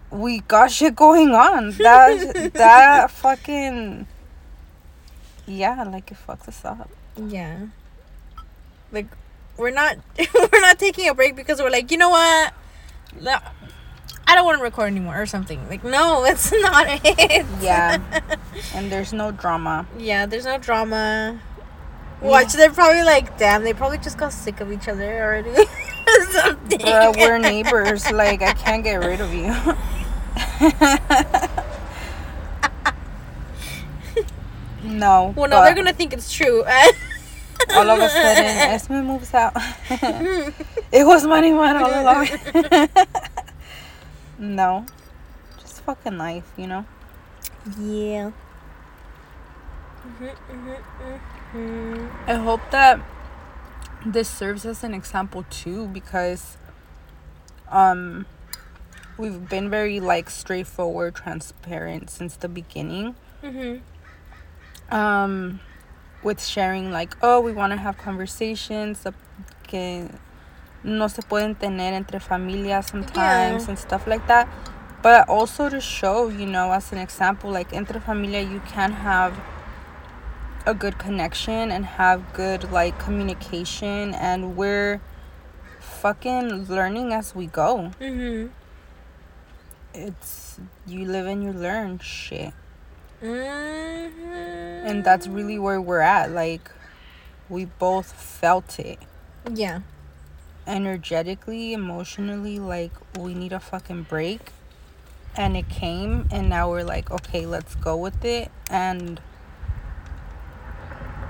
we 0.10 0.40
got 0.42 0.72
shit 0.72 0.96
going 0.96 1.32
on. 1.34 1.72
That 1.78 2.52
that 2.54 3.12
fucking 3.22 4.08
yeah, 5.48 5.84
like 5.84 6.12
it 6.12 6.18
fucks 6.28 6.48
us 6.48 6.64
up. 6.66 6.90
Yeah. 7.18 7.58
Like 8.92 9.08
we're 9.58 9.72
not 9.72 9.98
we're 10.52 10.62
not 10.62 10.80
taking 10.80 11.08
a 11.10 11.14
break 11.14 11.36
because 11.36 11.60
we're 11.62 11.70
like, 11.70 11.92
you 11.92 11.98
know 11.98 12.10
what? 12.10 12.54
I 14.32 14.36
don't 14.36 14.46
want 14.46 14.60
to 14.60 14.64
record 14.64 14.88
anymore 14.88 15.22
or 15.22 15.26
something. 15.26 15.68
Like 15.68 15.84
no, 15.84 16.24
that's 16.26 16.54
not 16.54 16.86
it. 17.04 17.46
Yeah, 17.60 18.00
and 18.74 18.90
there's 18.90 19.12
no 19.12 19.32
drama. 19.32 19.86
yeah, 19.98 20.26
there's 20.26 20.46
no 20.46 20.58
drama. 20.58 21.38
Watch, 22.22 22.54
they're 22.54 22.72
probably 22.72 23.04
like, 23.04 23.38
damn, 23.38 23.64
they 23.64 23.74
probably 23.74 23.98
just 23.98 24.18
got 24.18 24.32
sick 24.32 24.62
of 24.62 24.72
each 24.72 24.88
other 24.88 25.22
already. 25.22 25.54
something. 26.32 26.80
Bruh, 26.80 27.18
we're 27.18 27.40
neighbors. 27.40 28.10
Like 28.10 28.42
I 28.42 28.54
can't 28.54 28.86
get 28.86 28.96
rid 29.04 29.20
of 29.20 29.34
you. 29.34 29.52
no. 34.84 35.34
well, 35.36 35.50
no, 35.50 35.62
they're 35.62 35.76
gonna 35.76 35.92
think 35.92 36.14
it's 36.14 36.32
true. 36.32 36.64
all 37.76 37.90
of 37.90 38.00
a 38.00 38.08
sudden 38.08 38.46
Esme 38.46 39.02
moves 39.02 39.34
out. 39.34 39.52
it 40.94 41.06
was 41.06 41.26
money 41.26 41.52
man 41.52 41.76
all 41.76 42.02
along. 42.02 42.30
No. 44.42 44.86
Just 45.60 45.82
fucking 45.84 46.18
life, 46.18 46.52
you 46.58 46.68
know? 46.68 46.86
yeah. 47.80 48.32
Mhm, 50.04 50.34
mhm, 50.50 51.20
mhm. 51.54 52.10
I 52.28 52.34
hope 52.36 52.62
that 52.72 53.00
this 54.06 54.28
serves 54.28 54.66
as 54.66 54.84
an 54.84 54.94
example 54.96 55.46
too 55.52 55.86
because 55.88 56.58
um 57.70 58.26
we've 59.18 59.48
been 59.48 59.70
very 59.70 60.00
like 60.00 60.30
straightforward, 60.30 61.14
transparent 61.16 62.10
since 62.10 62.36
the 62.36 62.50
beginning. 62.50 63.16
Mhm. 63.44 63.82
Um 64.90 65.60
with 66.24 66.44
sharing 66.44 66.92
like, 66.92 67.16
oh, 67.22 67.40
we 67.40 67.52
want 67.52 67.72
to 67.72 67.78
have 67.78 67.98
conversations 67.98 69.06
que 69.68 70.10
no 70.84 71.08
se 71.08 71.22
pueden 71.22 71.56
tener 71.56 71.94
entre 71.94 72.20
familias 72.20 72.88
sometimes 72.88 73.64
Yeah. 73.64 73.70
and 73.70 73.78
stuff 73.80 74.08
like 74.08 74.26
that. 74.28 74.48
But 75.02 75.28
also 75.30 75.70
to 75.70 75.80
show, 75.82 76.30
you 76.30 76.46
know, 76.46 76.72
as 76.72 76.92
an 76.92 77.00
example, 77.00 77.50
like 77.52 77.74
entre 77.74 78.00
familia, 78.00 78.42
you 78.42 78.62
can 78.68 78.92
have 78.92 79.34
a 80.66 80.74
good 80.76 80.98
connection 81.00 81.72
and 81.72 81.86
have 81.86 82.22
good 82.34 82.72
like 82.72 82.98
communication, 83.00 84.14
and 84.14 84.56
we're 84.56 85.00
fucking 85.80 86.68
learning 86.68 87.14
as 87.14 87.34
we 87.36 87.48
go. 87.48 87.92
Mhm. 88.00 88.50
It's 89.94 90.60
you 90.86 91.06
live 91.06 91.26
and 91.26 91.44
you 91.44 91.52
learn 91.52 92.00
shit. 92.00 92.54
Mhm. 93.24 94.86
And 94.86 95.04
that's 95.04 95.28
really 95.28 95.58
where 95.60 95.82
we're 95.82 96.02
at. 96.02 96.32
Like, 96.32 96.72
we 97.50 97.66
both 97.66 98.12
felt 98.14 98.80
it 98.80 99.00
yeah. 99.52 99.80
Energetically, 100.68 101.74
emotionally. 101.74 102.60
Like, 102.60 102.92
we 103.18 103.34
need 103.34 103.54
a 103.54 103.60
fucking 103.60 104.04
break. 104.04 104.42
And 105.36 105.56
it 105.56 105.70
came, 105.70 106.28
and 106.32 106.50
now 106.50 106.70
we're 106.70 106.84
like, 106.84 107.10
okay, 107.10 107.46
let's 107.46 107.76
go 107.76 107.96
with 107.96 108.26
it. 108.26 108.52
And, 108.70 109.22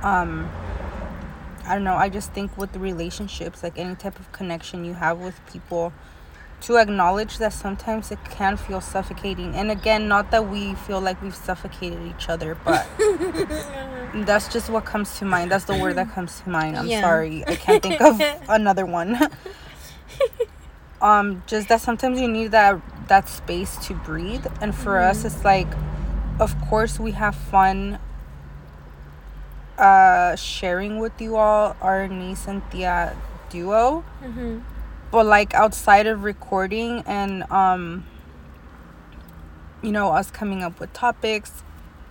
um, 0.02 0.50
I 1.66 1.76
don't 1.76 1.84
know. 1.84 1.96
I 1.96 2.10
just 2.10 2.34
think 2.34 2.58
with 2.58 2.72
the 2.72 2.80
relationships, 2.80 3.62
like 3.62 3.78
any 3.78 3.96
type 3.96 4.20
of 4.20 4.32
connection 4.32 4.86
you 4.86 4.96
have 4.96 5.20
with 5.20 5.40
people, 5.52 5.94
to 6.62 6.78
acknowledge 6.78 7.38
that 7.40 7.54
sometimes 7.54 8.12
it 8.12 8.24
can 8.26 8.56
feel 8.58 8.82
suffocating. 8.82 9.56
And 9.56 9.72
again, 9.72 10.08
not 10.08 10.32
that 10.32 10.48
we 10.48 10.76
feel 10.76 11.02
like 11.02 11.22
we've 11.22 11.36
suffocated 11.36 12.00
each 12.08 12.30
other, 12.30 12.56
but 12.56 12.88
that's 14.14 14.48
just 14.52 14.70
what 14.70 14.86
comes 14.86 15.18
to 15.20 15.26
mind. 15.26 15.52
That's 15.52 15.66
the 15.66 15.76
word 15.76 15.96
that 15.96 16.12
comes 16.12 16.40
to 16.42 16.50
mind. 16.50 16.78
I'm 16.78 16.88
Yeah. 16.88 17.02
sorry. 17.02 17.44
I 17.48 17.56
can't 17.56 17.82
think 17.82 18.02
of 18.02 18.22
another 18.50 18.86
one. 18.86 19.18
um 21.02 21.42
just 21.48 21.68
that 21.70 21.82
sometimes 21.82 22.20
you 22.22 22.28
need 22.28 22.52
that 22.52 22.80
that 23.08 23.28
space 23.28 23.76
to 23.88 23.96
breathe 23.96 24.46
and 24.62 24.76
for 24.76 25.00
us 25.00 25.26
it's 25.26 25.44
like 25.44 25.68
of 26.40 26.54
course 26.70 27.00
we 27.00 27.10
have 27.12 27.34
fun 27.36 27.98
uh 29.80 30.36
sharing 30.36 31.00
with 31.00 31.20
you 31.20 31.36
all 31.38 31.76
our 31.82 32.08
niece 32.08 32.46
and 32.48 32.62
tia 32.70 33.18
duo 33.50 34.04
Mhm. 34.24 34.62
but 35.10 35.26
like 35.26 35.56
outside 35.56 36.06
of 36.06 36.24
recording 36.24 37.02
and 37.08 37.50
um 37.52 38.06
you 39.82 39.92
know 39.92 40.12
us 40.12 40.30
coming 40.30 40.62
up 40.62 40.80
with 40.80 40.94
topics 40.94 41.64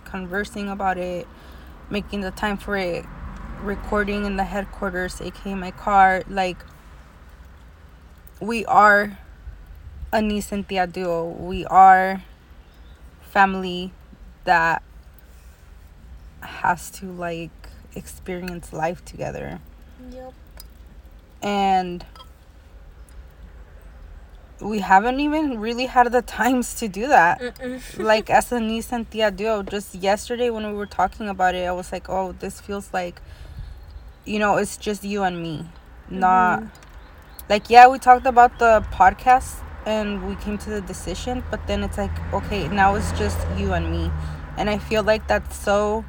conversing 0.03 0.67
about 0.67 0.97
it 0.97 1.25
making 1.91 2.21
the 2.21 2.31
time 2.31 2.57
for 2.57 2.77
it. 2.77 3.05
Recording 3.61 4.25
in 4.25 4.37
the 4.37 4.43
headquarters 4.43 5.21
aka 5.21 5.53
my 5.53 5.69
car 5.69 6.23
like 6.27 6.57
we 8.39 8.65
are 8.65 9.19
a 10.11 10.21
niece 10.21 10.51
and 10.51 10.67
tia 10.67 10.87
duo. 10.87 11.25
We 11.25 11.65
are 11.65 12.23
family 13.21 13.91
that 14.45 14.81
has 16.41 16.89
to 16.89 17.05
like 17.05 17.51
experience 17.95 18.73
life 18.73 19.05
together. 19.05 19.59
Yep. 20.11 20.33
and 21.43 22.05
we 24.61 24.79
haven't 24.79 25.19
even 25.19 25.59
really 25.59 25.87
had 25.87 26.11
the 26.11 26.21
times 26.21 26.75
to 26.75 26.87
do 26.87 27.07
that. 27.07 27.41
Like 27.97 28.29
as 28.29 28.51
a 28.51 28.59
niece 28.59 28.91
and 28.91 29.09
tia 29.09 29.31
duo, 29.31 29.63
just 29.63 29.95
yesterday 29.95 30.49
when 30.49 30.65
we 30.67 30.73
were 30.73 30.85
talking 30.85 31.27
about 31.27 31.55
it, 31.55 31.67
I 31.67 31.71
was 31.71 31.91
like, 31.91 32.09
oh, 32.09 32.33
this 32.33 32.61
feels 32.61 32.93
like, 32.93 33.21
you 34.25 34.39
know, 34.39 34.57
it's 34.57 34.77
just 34.77 35.03
you 35.03 35.23
and 35.23 35.41
me, 35.41 35.67
not 36.09 36.59
mm-hmm. 36.59 36.69
like 37.49 37.69
yeah, 37.69 37.87
we 37.87 37.99
talked 37.99 38.25
about 38.25 38.59
the 38.59 38.85
podcast 38.91 39.63
and 39.85 40.27
we 40.27 40.35
came 40.35 40.57
to 40.59 40.69
the 40.69 40.81
decision, 40.81 41.43
but 41.49 41.65
then 41.67 41.83
it's 41.83 41.97
like 41.97 42.33
okay, 42.33 42.67
now 42.67 42.95
it's 42.95 43.11
just 43.13 43.39
you 43.57 43.73
and 43.73 43.91
me, 43.91 44.11
and 44.57 44.69
I 44.69 44.77
feel 44.77 45.03
like 45.03 45.27
that's 45.27 45.55
so 45.55 46.05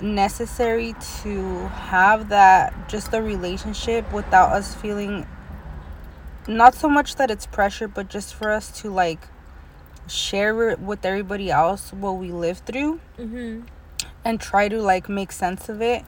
necessary 0.00 0.94
to 1.22 1.66
have 1.68 2.28
that 2.28 2.88
just 2.88 3.12
a 3.12 3.22
relationship 3.22 4.12
without 4.12 4.52
us 4.52 4.74
feeling 4.74 5.26
not 6.48 6.74
so 6.74 6.88
much 6.88 7.16
that 7.16 7.30
it's 7.30 7.46
pressure 7.46 7.86
but 7.86 8.08
just 8.08 8.34
for 8.34 8.50
us 8.50 8.70
to 8.80 8.90
like 8.90 9.20
share 10.06 10.70
it 10.70 10.80
with 10.80 11.04
everybody 11.04 11.50
else 11.50 11.92
what 11.92 12.12
we 12.16 12.30
live 12.32 12.58
through 12.58 12.98
Mhm. 13.18 13.64
and 14.24 14.40
try 14.40 14.68
to 14.68 14.80
like 14.80 15.08
make 15.08 15.30
sense 15.32 15.68
of 15.68 15.82
it 15.82 16.04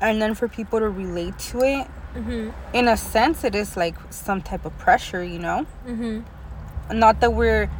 and 0.00 0.20
then 0.20 0.34
for 0.34 0.48
people 0.48 0.80
to 0.80 0.88
relate 0.88 1.38
to 1.38 1.60
it 1.62 1.86
Mhm. 2.16 2.52
in 2.72 2.88
a 2.88 2.96
sense 2.96 3.44
it 3.44 3.54
is 3.54 3.76
like 3.76 3.94
some 4.10 4.42
type 4.42 4.64
of 4.64 4.76
pressure 4.78 5.22
you 5.22 5.38
know 5.38 5.66
Mhm. 5.86 6.24
not 6.92 7.20
that 7.20 7.32
we're 7.32 7.70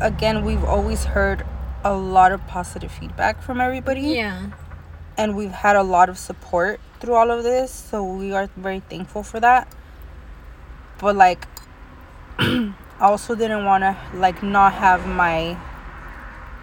again 0.00 0.44
we've 0.44 0.64
always 0.64 1.04
heard 1.04 1.44
a 1.84 1.92
lot 1.92 2.32
of 2.32 2.44
positive 2.46 2.90
feedback 2.90 3.42
from 3.42 3.60
everybody 3.60 4.00
Yeah. 4.22 4.46
and 5.18 5.36
we've 5.36 5.52
had 5.52 5.76
a 5.76 5.82
lot 5.82 6.08
of 6.08 6.16
support 6.18 6.80
through 7.00 7.14
all 7.14 7.30
of 7.30 7.44
this 7.44 7.70
so 7.70 8.02
we 8.02 8.32
are 8.32 8.48
very 8.56 8.80
thankful 8.88 9.22
for 9.22 9.38
that 9.40 9.68
but 11.00 11.14
like 11.16 11.46
i 12.38 12.72
also 13.00 13.34
didn't 13.34 13.64
want 13.64 13.82
to 13.82 13.96
like 14.14 14.42
not 14.42 14.72
have 14.74 15.06
my 15.06 15.56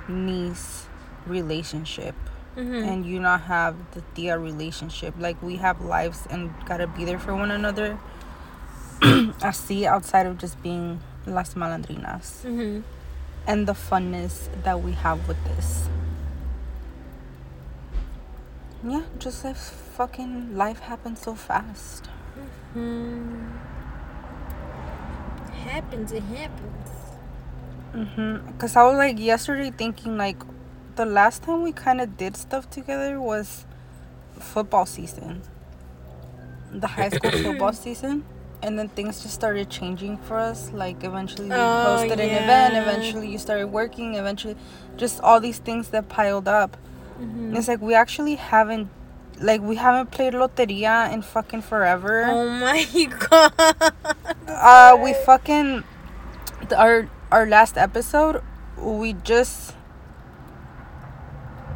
niece 0.08 0.86
relationship 1.28 2.16
Mhm. 2.56 2.88
and 2.88 3.06
you 3.06 3.20
not 3.20 3.42
have 3.52 3.76
the 3.92 4.02
tia 4.14 4.40
relationship 4.40 5.14
like 5.20 5.36
we 5.44 5.58
have 5.58 5.82
lives 5.84 6.26
and 6.30 6.52
gotta 6.66 6.88
be 6.88 7.04
there 7.04 7.20
for 7.20 7.36
one 7.36 7.52
another 7.52 7.98
I 9.02 9.52
see 9.52 9.86
outside 9.86 10.26
of 10.26 10.38
just 10.38 10.62
being 10.64 11.02
las 11.28 11.54
malandrinas 11.56 12.46
Mhm. 12.48 12.84
and 13.46 13.68
the 13.68 13.74
funness 13.74 14.48
that 14.64 14.82
we 14.82 14.94
have 14.94 15.28
with 15.28 15.38
this. 15.44 15.90
Yeah, 18.84 19.02
just 19.20 19.44
like 19.44 19.58
fucking 19.58 20.56
life 20.56 20.80
happens 20.80 21.22
so 21.22 21.36
fast. 21.36 22.08
Hmm. 22.74 23.52
Happens. 25.66 26.12
It 26.12 26.24
happens. 26.24 26.90
Mhm. 27.94 28.58
Cause 28.60 28.76
I 28.76 28.84
was 28.84 28.98
like 28.98 29.20
yesterday 29.20 29.72
thinking 29.72 30.18
like, 30.18 30.38
the 30.96 31.06
last 31.06 31.44
time 31.44 31.62
we 31.64 31.72
kind 31.72 32.00
of 32.02 32.18
did 32.18 32.36
stuff 32.38 32.70
together 32.70 33.20
was 33.20 33.66
football 34.40 34.86
season. 34.86 35.42
The 36.72 36.88
high 36.88 37.10
school 37.10 37.32
football 37.44 37.74
season, 37.74 38.24
and 38.62 38.78
then 38.78 38.90
things 38.90 39.22
just 39.22 39.34
started 39.34 39.70
changing 39.70 40.18
for 40.18 40.38
us. 40.38 40.72
Like 40.74 41.04
eventually 41.04 41.48
we 41.50 41.56
Oh, 41.56 41.96
posted 41.98 42.20
an 42.20 42.30
event. 42.30 42.76
Eventually 42.76 43.28
you 43.30 43.38
started 43.38 43.68
working. 43.68 44.16
Eventually, 44.16 44.56
just 44.98 45.22
all 45.22 45.40
these 45.40 45.60
things 45.60 45.90
that 45.90 46.10
piled 46.10 46.48
up. 46.48 46.76
Mhm. 47.20 47.50
And 47.50 47.58
it's 47.58 47.68
like 47.70 47.82
we 47.82 47.94
actually 47.94 48.36
haven't, 48.36 48.90
like 49.40 49.62
we 49.62 49.76
haven't 49.76 50.12
played 50.12 50.34
loteria 50.34 51.12
in 51.12 51.22
fucking 51.22 51.62
forever. 51.62 52.26
Oh 52.28 52.50
my 52.50 52.86
god. 53.30 53.54
uh, 54.48 54.98
we 55.02 55.14
fucking 55.26 55.84
our 56.76 57.10
our 57.32 57.46
last 57.46 57.78
episode, 57.78 58.42
we 58.78 59.14
just 59.14 59.74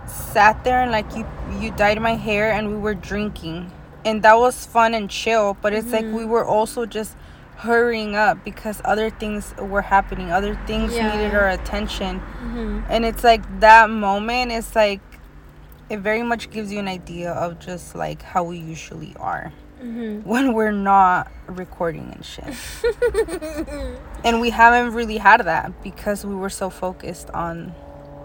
sat 0.08 0.64
there 0.64 0.82
and 0.82 0.92
like 0.92 1.16
you 1.16 1.26
you 1.60 1.72
dyed 1.72 2.02
my 2.02 2.16
hair 2.16 2.52
and 2.52 2.70
we 2.70 2.78
were 2.78 2.94
drinking 2.96 3.72
and 4.06 4.22
that 4.24 4.38
was 4.38 4.66
fun 4.66 4.94
and 4.94 5.10
chill 5.10 5.58
but 5.62 5.74
it's 5.74 5.92
like 5.92 6.06
we 6.06 6.26
were 6.26 6.46
also 6.46 6.86
just 6.86 7.16
hurrying 7.58 8.16
up 8.16 8.44
because 8.46 8.82
other 8.86 9.10
things 9.10 9.54
were 9.60 9.82
happening 9.82 10.32
other 10.32 10.56
things 10.66 10.94
Yeah. 10.96 11.12
needed 11.16 11.36
our 11.36 11.50
attention 11.50 12.22
Mhm. 12.42 12.84
and 12.90 13.06
it's 13.06 13.24
like 13.24 13.42
that 13.60 13.90
moment 13.90 14.52
is 14.52 14.76
like 14.76 15.02
it 15.90 16.00
very 16.00 16.22
much 16.24 16.50
gives 16.52 16.72
you 16.72 16.80
an 16.80 16.88
idea 16.88 17.32
of 17.32 17.60
just 17.60 17.96
like 17.96 18.22
how 18.22 18.44
we 18.44 18.58
usually 18.58 19.16
are 19.20 19.52
Mhm. 19.82 20.26
when 20.26 20.54
we're 20.54 20.72
not 20.74 21.32
recording 21.48 22.12
and 22.14 22.24
shit 22.26 22.54
and 24.26 24.42
we 24.42 24.50
haven't 24.50 24.94
really 24.94 25.18
had 25.18 25.42
that 25.46 25.72
because 25.84 26.26
we 26.26 26.36
were 26.36 26.50
so 26.50 26.70
focused 26.70 27.30
on 27.32 27.74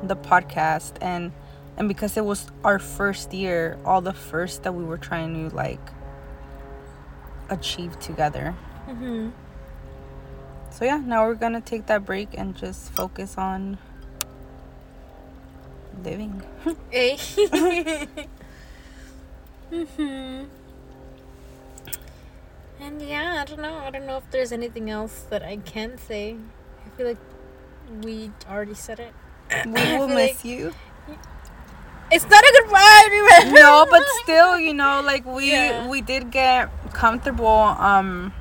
the 0.03 0.17
podcast 0.17 0.93
and 1.01 1.33
and 1.77 1.89
because 1.89 2.17
it 2.17 2.25
was 2.25 2.49
our 2.65 2.79
first 2.79 3.33
year 3.33 3.79
all 3.85 4.01
the 4.01 4.13
first 4.13 4.63
that 4.65 4.73
we 4.75 4.85
were 4.85 4.99
trying 4.99 5.49
to 5.49 5.55
like 5.55 5.81
achieve 7.51 7.99
together 8.01 8.55
Mhm. 8.89 9.33
so 10.71 10.85
yeah 10.85 10.97
now 10.99 11.25
we're 11.27 11.35
gonna 11.35 11.61
take 11.61 11.87
that 11.87 12.05
break 12.05 12.29
and 12.37 12.55
just 12.57 12.91
focus 12.93 13.39
on 13.39 13.79
living 16.03 16.43
mhm. 19.73 20.47
And 22.81 23.01
yeah, 23.03 23.41
I 23.41 23.45
don't 23.45 23.61
know. 23.63 23.77
I 23.79 23.91
don't 23.91 24.07
know 24.07 24.19
if 24.19 24.31
there's 24.31 24.53
anything 24.53 24.91
else 24.91 25.25
that 25.31 25.43
I 25.43 25.57
can 25.59 25.97
say. 25.97 26.37
I 26.85 26.89
feel 26.97 27.07
like 27.09 27.19
we 28.03 28.31
already 28.51 28.75
said 28.75 29.01
it. 29.01 29.15
we 29.67 29.73
will 29.99 30.09
miss 30.09 30.37
like- 30.37 30.45
you 30.45 30.73
It's 32.11 32.29
not 32.29 32.45
a 32.45 32.53
goodbye, 32.63 33.51
no 33.53 33.87
but 33.91 34.03
still 34.23 34.59
you 34.59 34.75
know 34.75 35.01
like 35.05 35.25
we 35.25 35.53
Yeah. 35.53 35.89
we 35.89 36.01
did 36.01 36.31
get 36.31 36.69
comfortable 36.93 37.49
um 37.81 38.33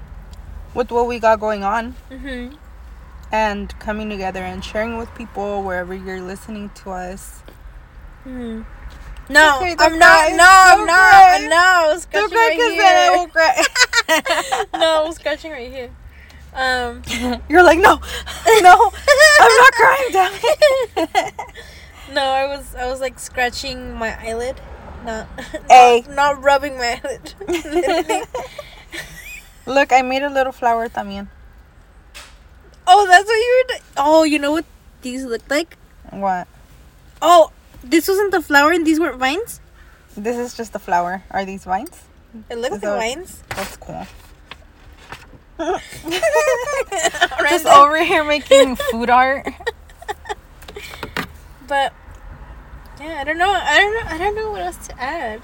with 0.74 0.92
what 0.92 1.08
we 1.08 1.20
got 1.20 1.40
going 1.40 1.64
on 1.64 1.96
Mhm. 2.12 2.58
And 3.34 3.78
coming 3.80 4.10
together 4.10 4.42
and 4.44 4.64
sharing 4.64 4.98
with 4.98 5.14
people 5.16 5.64
wherever 5.64 5.94
you're 5.94 6.22
listening 6.22 6.70
to 6.76 6.92
us. 6.92 7.42
Mhm. 8.26 8.64
No, 9.30 9.58
Okay, 9.58 9.76
I'm 9.80 9.98
not. 9.98 10.32
No, 10.32 10.46
I'm 10.48 10.86
not. 10.86 10.96
cry. 10.96 11.48
No, 11.50 11.58
I 11.58 11.88
was 11.94 12.04
scratching 12.04 12.38
right 12.38 12.54
here. 12.54 13.28
cry. 13.30 14.66
no, 14.80 15.02
I 15.02 15.08
was 15.08 15.16
scratching 15.16 15.52
right 15.52 15.72
here. 15.72 15.90
Um, 16.54 17.02
you're 17.50 17.64
like, 17.64 17.80
no, 17.80 18.00
no, 18.62 18.92
I'm 19.40 19.58
not 19.58 19.72
crying, 19.82 20.10
damn 20.12 20.34
it. 20.36 21.34
no, 22.14 22.22
I 22.22 22.46
was 22.46 22.76
I 22.76 22.86
was 22.86 23.02
like 23.02 23.18
scratching 23.18 23.94
my 23.96 24.16
eyelid, 24.22 24.62
not 25.04 25.28
Hey. 25.68 26.04
not, 26.08 26.16
not 26.16 26.44
rubbing 26.44 26.78
my 26.78 27.02
eyelid. 27.04 27.34
Look, 29.66 29.92
I 29.92 30.02
made 30.04 30.22
a 30.22 30.30
little 30.30 30.52
flower 30.54 30.88
también. 30.90 31.28
Oh, 32.88 33.08
that's 33.08 33.26
what 33.26 33.34
you 33.36 33.64
were. 33.68 33.76
Do- 33.76 33.84
oh, 33.98 34.24
you 34.24 34.40
know 34.40 34.52
what 34.52 34.66
these 35.02 35.26
look 35.26 35.42
like? 35.50 35.78
What? 36.10 36.48
Oh, 37.22 37.52
this 37.84 38.08
wasn't 38.08 38.32
the 38.32 38.42
flower, 38.42 38.72
and 38.72 38.86
these 38.86 39.00
weren't 39.00 39.18
vines. 39.18 39.60
This 40.16 40.38
is 40.38 40.56
just 40.56 40.76
a 40.76 40.80
flower. 40.80 41.24
Are 41.32 41.46
these 41.46 41.64
vines? 41.64 42.04
It 42.50 42.58
looks 42.58 42.82
like 42.82 42.82
vines. 42.82 43.44
That's 43.50 43.78
cool. 43.78 44.06
Just 47.50 47.66
over 47.66 48.04
here 48.04 48.24
making 48.24 48.76
food 48.76 49.10
art. 49.10 49.48
But 51.68 51.94
yeah, 53.00 53.22
I 53.22 53.24
don't 53.24 53.38
know. 53.38 53.52
I 53.52 53.80
don't 53.80 53.94
know. 53.94 54.16
I 54.16 54.18
don't 54.18 54.36
know 54.36 54.52
what 54.52 54.62
else 54.62 54.88
to 54.88 55.02
add. 55.02 55.42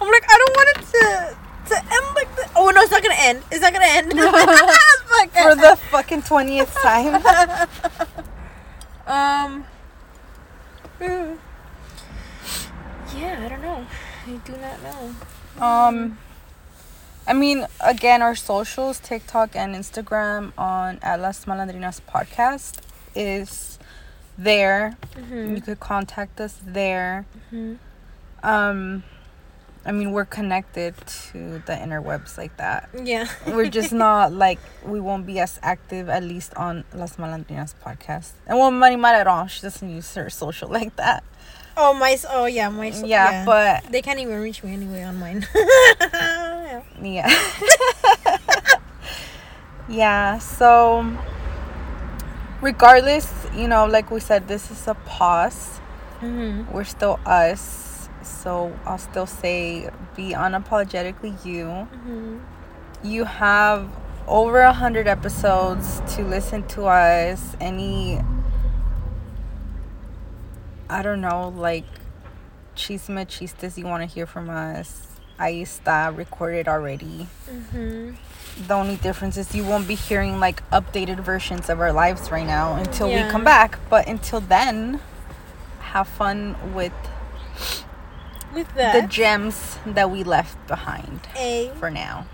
I'm 0.00 0.10
like, 0.10 0.24
I 0.28 0.38
don't 0.38 0.56
want 0.56 0.68
it 0.76 0.86
to 0.92 1.36
to 1.66 1.76
end 1.76 2.14
like 2.14 2.34
this. 2.36 2.48
Oh 2.56 2.70
no, 2.70 2.80
it's 2.82 2.90
not 2.90 3.02
gonna 3.02 3.14
end. 3.18 3.42
It's 3.50 3.60
not 3.60 3.72
gonna 3.72 3.86
end. 3.86 4.12
For 5.32 5.54
the 5.54 5.76
fucking 5.90 6.22
20th 6.22 6.72
time. 6.82 7.14
um. 9.06 9.64
Yeah, 13.16 13.44
I 13.44 13.48
don't 13.48 13.62
know. 13.62 13.86
I 14.26 14.30
do 14.44 14.52
not 14.52 14.82
know. 14.82 15.14
Um, 15.64 16.18
I 17.26 17.32
mean, 17.34 17.66
again, 17.80 18.22
our 18.22 18.34
socials, 18.34 18.98
TikTok 18.98 19.54
and 19.54 19.74
Instagram 19.74 20.52
on 20.56 20.98
at 21.02 21.20
Las 21.20 21.44
Malandrinas 21.44 22.00
podcast 22.08 22.78
is 23.14 23.78
there. 24.38 24.96
Mm-hmm. 25.14 25.56
You 25.56 25.60
could 25.60 25.80
contact 25.80 26.40
us 26.40 26.58
there. 26.64 27.26
Mhm. 27.52 27.78
Um, 28.42 29.04
I 29.84 29.90
mean, 29.92 30.12
we're 30.12 30.24
connected 30.24 30.94
to 31.32 31.58
the 31.66 31.72
interwebs 31.72 32.38
like 32.38 32.56
that. 32.58 32.88
Yeah. 33.02 33.26
We're 33.48 33.68
just 33.68 33.92
not 34.06 34.32
like 34.32 34.60
we 34.84 35.00
won't 35.00 35.26
be 35.26 35.40
as 35.40 35.58
active 35.62 36.08
at 36.08 36.22
least 36.22 36.54
on 36.54 36.84
Las 36.94 37.16
Malandrinas 37.16 37.74
podcast. 37.84 38.30
And 38.46 38.58
well, 38.58 38.70
Marimar 38.70 39.12
at 39.14 39.26
all. 39.26 39.46
She 39.48 39.62
doesn't 39.62 39.88
use 39.90 40.14
her 40.14 40.30
social 40.30 40.68
like 40.78 40.94
that. 40.96 41.24
Oh 41.76 41.94
my. 41.94 42.16
Oh 42.28 42.46
yeah, 42.46 42.68
my. 42.68 42.88
s- 42.88 43.02
yeah, 43.04 43.44
but 43.44 43.90
they 43.90 44.02
can't 44.02 44.20
even 44.20 44.38
reach 44.40 44.62
me 44.62 44.72
anyway 44.72 45.02
on 45.02 45.18
mine. 45.18 45.46
yeah. 45.54 46.82
Yeah. 47.02 47.28
yeah, 49.88 50.38
so 50.38 51.16
regardless, 52.60 53.32
you 53.54 53.68
know, 53.68 53.86
like 53.86 54.10
we 54.10 54.20
said, 54.20 54.48
this 54.48 54.70
is 54.70 54.86
a 54.86 54.94
pause. 54.94 55.80
Mm-hmm. 56.20 56.72
We're 56.72 56.84
still 56.84 57.18
us. 57.26 57.91
So 58.28 58.76
I'll 58.84 58.98
still 58.98 59.26
say 59.26 59.90
be 60.16 60.32
unapologetically 60.32 61.44
you. 61.44 61.64
Mm-hmm. 61.66 62.38
You 63.02 63.24
have 63.24 63.88
over 64.26 64.60
a 64.60 64.72
hundred 64.72 65.08
episodes 65.08 66.00
to 66.14 66.24
listen 66.24 66.66
to 66.68 66.86
us. 66.86 67.56
Any 67.60 68.20
I 70.88 71.02
don't 71.02 71.20
know, 71.20 71.48
like 71.48 71.86
chisme 72.76 73.26
chistes 73.26 73.76
you 73.76 73.84
want 73.86 74.08
to 74.08 74.14
hear 74.14 74.26
from 74.26 74.50
us. 74.50 75.08
Ahí 75.38 75.62
está 75.62 76.16
recorded 76.16 76.68
already. 76.68 77.26
Mm-hmm. 77.50 78.12
the 78.68 78.74
only 78.74 78.96
difference 78.96 79.36
is 79.36 79.54
you 79.54 79.64
won't 79.64 79.88
be 79.88 79.94
hearing 79.94 80.38
like 80.38 80.68
updated 80.70 81.20
versions 81.20 81.70
of 81.70 81.80
our 81.80 81.92
lives 81.92 82.30
right 82.30 82.46
now 82.46 82.74
until 82.76 83.08
we 83.08 83.18
come 83.30 83.42
back 83.44 83.78
but 83.88 84.06
until 84.06 84.40
then 84.40 85.00
have 85.80 86.06
fun 86.06 86.54
with 86.74 86.92
With 88.54 88.74
the 88.74 89.06
gems 89.08 89.78
that 89.86 90.10
we 90.10 90.24
left 90.24 90.66
behind 90.66 91.20
a. 91.36 91.70
for 91.78 91.90
now. 91.90 92.26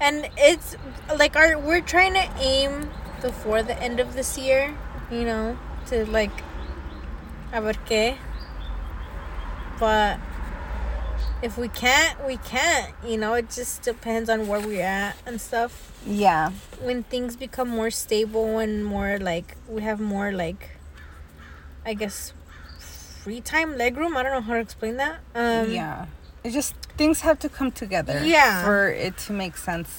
And 0.00 0.28
it's 0.36 0.76
like 1.16 1.36
our 1.36 1.58
we're 1.58 1.82
trying 1.82 2.14
to 2.14 2.26
aim 2.38 2.90
before 3.20 3.62
the 3.62 3.80
end 3.82 4.00
of 4.00 4.14
this 4.14 4.38
year 4.38 4.74
you 5.10 5.24
know 5.24 5.58
to 5.86 6.06
like 6.06 6.32
a 7.52 7.60
qué. 7.60 8.16
But 9.78 10.18
if 11.42 11.58
we 11.58 11.68
can't 11.68 12.26
we 12.26 12.36
can't 12.38 12.94
you 13.04 13.18
know 13.18 13.34
it 13.34 13.50
just 13.50 13.82
depends 13.82 14.30
on 14.30 14.46
where 14.48 14.60
we're 14.60 14.82
at 14.82 15.16
and 15.26 15.40
stuff. 15.40 15.92
Yeah. 16.06 16.50
When 16.80 17.02
things 17.02 17.36
become 17.36 17.68
more 17.68 17.90
stable 17.90 18.58
and 18.58 18.84
more 18.84 19.18
like 19.18 19.56
we 19.68 19.82
have 19.82 20.00
more 20.00 20.32
like 20.32 20.70
i 21.84 21.94
guess 21.94 22.32
free 23.22 23.40
time 23.40 23.76
leg 23.76 23.96
room 23.96 24.16
i 24.16 24.22
don't 24.22 24.32
know 24.32 24.40
how 24.40 24.54
to 24.54 24.60
explain 24.60 24.96
that. 24.96 25.16
Um 25.34 25.70
yeah. 25.70 26.06
It's 26.42 26.54
just 26.54 26.74
things 26.96 27.20
have 27.20 27.38
to 27.40 27.48
come 27.50 27.70
together 27.70 28.22
Yeah. 28.24 28.64
for 28.64 28.88
it 28.88 29.18
to 29.26 29.32
make 29.32 29.56
sense 29.58 29.90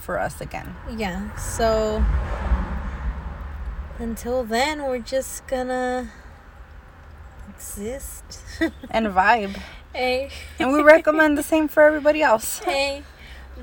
for 0.00 0.18
us 0.18 0.40
again. 0.40 0.74
Yeah 0.96 1.34
so 1.36 2.04
until 3.98 4.44
then 4.44 4.84
we're 4.84 5.00
just 5.00 5.46
gonna 5.46 6.10
exist. 7.48 8.40
And 8.90 9.06
vibe. 9.08 9.60
Hey. 9.92 10.30
And 10.58 10.72
we 10.72 10.82
recommend 10.82 11.36
the 11.36 11.42
same 11.42 11.66
for 11.68 11.82
everybody 11.82 12.22
else. 12.22 12.58
Hey. 12.64 13.02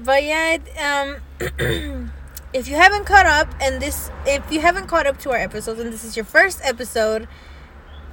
But 0.03 0.23
yeah 0.23 0.57
um 0.89 1.07
if 2.53 2.67
you 2.67 2.75
haven't 2.75 3.05
caught 3.05 3.25
up 3.25 3.47
and 3.61 3.81
this 3.81 4.11
if 4.25 4.43
you 4.51 4.59
haven't 4.59 4.87
caught 4.87 5.07
up 5.07 5.17
to 5.19 5.29
our 5.31 5.37
episodes 5.37 5.79
and 5.79 5.91
this 5.93 6.03
is 6.03 6.15
your 6.17 6.25
first 6.25 6.59
episode 6.63 7.27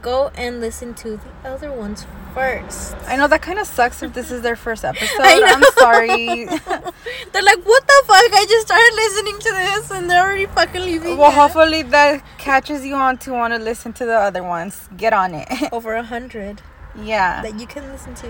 go 0.02 0.30
and 0.34 0.60
listen 0.60 0.94
to 0.94 1.16
the 1.16 1.48
other 1.48 1.72
ones 1.72 2.04
first. 2.34 2.94
I 3.06 3.16
know 3.16 3.28
that 3.28 3.42
kind 3.42 3.58
of 3.58 3.66
sucks 3.66 4.02
if 4.02 4.12
this 4.14 4.30
is 4.30 4.42
their 4.42 4.56
first 4.56 4.84
episode. 4.92 5.20
I'm 5.22 5.62
sorry. 5.78 6.44
They're 7.32 7.42
like, 7.42 7.62
what 7.64 7.86
the 7.86 8.02
fuck? 8.06 8.32
I 8.34 8.46
just 8.48 8.66
started 8.66 8.92
listening 8.96 9.38
to 9.40 9.50
this 9.52 9.90
and 9.90 10.10
they're 10.10 10.22
already 10.24 10.46
fucking 10.46 10.82
leaving. 10.82 11.16
well, 11.16 11.30
it." 11.30 11.34
hopefully 11.34 11.82
that 11.82 12.22
catches 12.38 12.84
you 12.84 12.94
on 12.94 13.18
to 13.18 13.32
want 13.32 13.52
to 13.54 13.58
listen 13.58 13.92
to 13.94 14.04
the 14.06 14.16
other 14.18 14.42
ones. 14.42 14.88
Get 14.96 15.12
on 15.12 15.34
it. 15.34 15.48
over 15.72 15.94
a 15.94 16.02
hundred 16.02 16.60
yeah. 17.00 17.42
that 17.42 17.58
you 17.60 17.66
can 17.66 17.90
listen 17.92 18.14
to. 18.16 18.28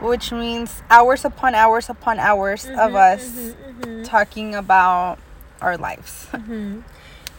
Which 0.00 0.32
means 0.32 0.82
hours 0.90 1.24
upon 1.24 1.54
hours 1.54 1.88
upon 1.88 2.18
hours 2.18 2.64
of 2.66 2.92
Mhm, 2.92 3.14
us 3.14 3.30
mhm, 3.30 3.54
mhm, 3.80 4.04
talking 4.04 4.54
about 4.54 5.18
our 5.62 5.76
lives. 5.78 6.26
mhm. 6.32 6.82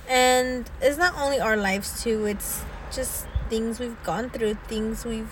And 0.07 0.69
it's 0.81 0.97
not 0.97 1.13
only 1.19 1.39
our 1.39 1.57
lives 1.57 2.01
too. 2.03 2.25
It's 2.25 2.63
just 2.91 3.25
things 3.49 3.79
we've 3.79 4.01
gone 4.03 4.29
through, 4.29 4.55
things 4.67 5.05
we've 5.05 5.31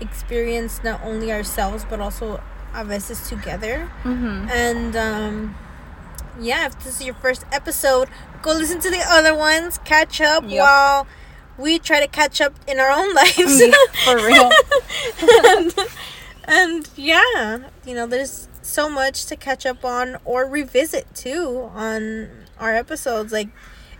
experienced, 0.00 0.84
not 0.84 1.00
only 1.04 1.32
ourselves 1.32 1.84
but 1.88 2.00
also 2.00 2.40
a 2.74 2.84
veces 2.84 3.28
together. 3.28 3.90
Mm-hmm. 4.04 4.48
And 4.50 4.96
um, 4.96 5.54
yeah, 6.40 6.66
if 6.66 6.78
this 6.84 7.00
is 7.00 7.06
your 7.06 7.14
first 7.14 7.44
episode, 7.52 8.08
go 8.42 8.52
listen 8.52 8.80
to 8.80 8.90
the 8.90 9.02
other 9.08 9.34
ones, 9.34 9.78
catch 9.84 10.20
up 10.20 10.44
Yep. 10.46 10.60
while 10.60 11.06
we 11.58 11.78
try 11.78 12.00
to 12.00 12.08
catch 12.08 12.40
up 12.40 12.54
in 12.68 12.78
our 12.78 12.90
own 12.90 13.14
lives. 13.22 13.60
Yeah, 13.60 13.72
for 14.04 14.16
real. 14.16 14.50
and, 15.46 15.74
and 16.44 16.90
yeah, 16.96 17.70
you 17.86 17.94
know, 17.94 18.06
there's 18.06 18.48
so 18.62 18.88
much 18.90 19.26
to 19.26 19.36
catch 19.36 19.64
up 19.64 19.84
on 19.84 20.16
or 20.24 20.44
revisit 20.46 21.06
too 21.14 21.70
on 21.74 22.28
our 22.58 22.74
episodes. 22.74 23.32
Like, 23.32 23.48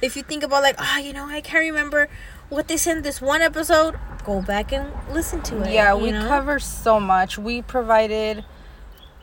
if 0.02 0.16
you 0.16 0.22
think 0.22 0.42
about 0.42 0.62
like, 0.62 0.76
oh, 0.78 0.98
you 0.98 1.12
know, 1.14 1.26
I 1.26 1.40
can't 1.40 1.60
remember 1.64 2.08
what 2.48 2.68
they 2.68 2.76
said 2.76 2.98
in 2.98 3.02
this 3.02 3.20
one 3.20 3.42
episode, 3.42 3.96
go 4.24 4.42
back 4.42 4.72
and 4.72 4.92
listen 5.12 5.42
to 5.42 5.62
it. 5.62 5.72
Yeah, 5.72 5.94
we 5.94 6.10
know? 6.12 6.26
cover 6.28 6.58
so 6.58 6.98
much. 7.00 7.38
We 7.38 7.62
provided 7.62 8.44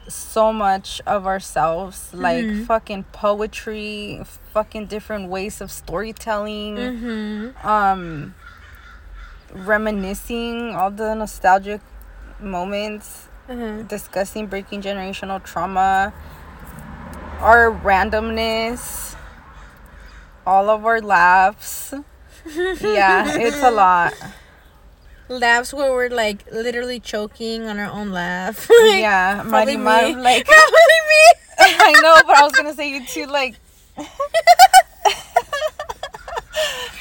so 0.08 0.52
much 0.52 1.02
of 1.08 1.26
ourselves, 1.26 2.14
like 2.14 2.46
Mhm. 2.46 2.66
fucking 2.66 3.04
poetry, 3.14 4.22
fucking 4.54 4.88
different 4.88 5.30
ways 5.30 5.62
of 5.62 5.72
storytelling, 5.72 6.76
Mm-hmm. 6.76 7.68
um, 7.68 8.36
reminiscing 9.54 10.76
all 10.76 10.92
the 10.92 11.14
nostalgic 11.16 11.82
moments, 12.40 13.28
Uh-huh. 13.50 13.84
discussing 13.88 14.48
breaking 14.48 14.82
generational 14.82 15.42
trauma, 15.44 16.12
our 17.40 17.72
randomness, 17.72 19.16
all 20.46 20.70
of 20.70 20.86
our 20.86 21.00
laughs. 21.02 21.94
Yeah, 22.46 23.38
it's 23.38 23.62
a 23.64 23.72
lot. 23.72 24.14
Laughs 25.30 25.74
where 25.74 25.92
we're 25.92 26.10
like 26.10 26.46
literally 26.52 27.00
choking 27.00 27.68
on 27.68 27.80
our 27.80 27.90
own 27.90 28.12
laugh. 28.12 28.70
yeah, 28.84 29.42
probably 29.48 29.76
Marimar, 29.78 30.22
like 30.22 30.46
Probably 30.48 31.00
me. 31.10 31.24
I 31.60 31.92
know, 32.02 32.16
but 32.28 32.38
I 32.38 32.44
was 32.44 32.52
gonna 32.54 32.74
say 32.74 32.90
you 32.90 33.06
too, 33.06 33.26
like 33.26 33.56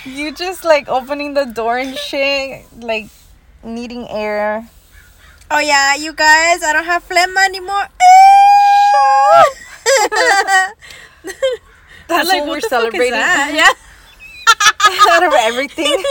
you 0.04 0.32
just 0.32 0.64
like 0.64 0.88
opening 0.88 1.34
the 1.34 1.44
door 1.44 1.78
and 1.78 1.96
shit, 1.96 2.64
like 2.78 3.08
needing 3.64 4.08
air. 4.08 4.68
Oh 5.50 5.58
yeah, 5.58 5.96
you 5.96 6.12
guys, 6.12 6.62
I 6.62 6.72
don't 6.72 6.84
have 6.84 7.02
phlegm 7.02 7.36
anymore. 7.36 7.88
That's 12.08 12.28
Like, 12.28 12.40
what, 12.42 12.48
we're 12.48 12.60
fuck 12.60 12.64
is 12.64 12.68
celebrating 12.68 13.12
that? 13.12 13.74
out 15.10 15.22
of 15.24 15.32
everything. 15.38 16.02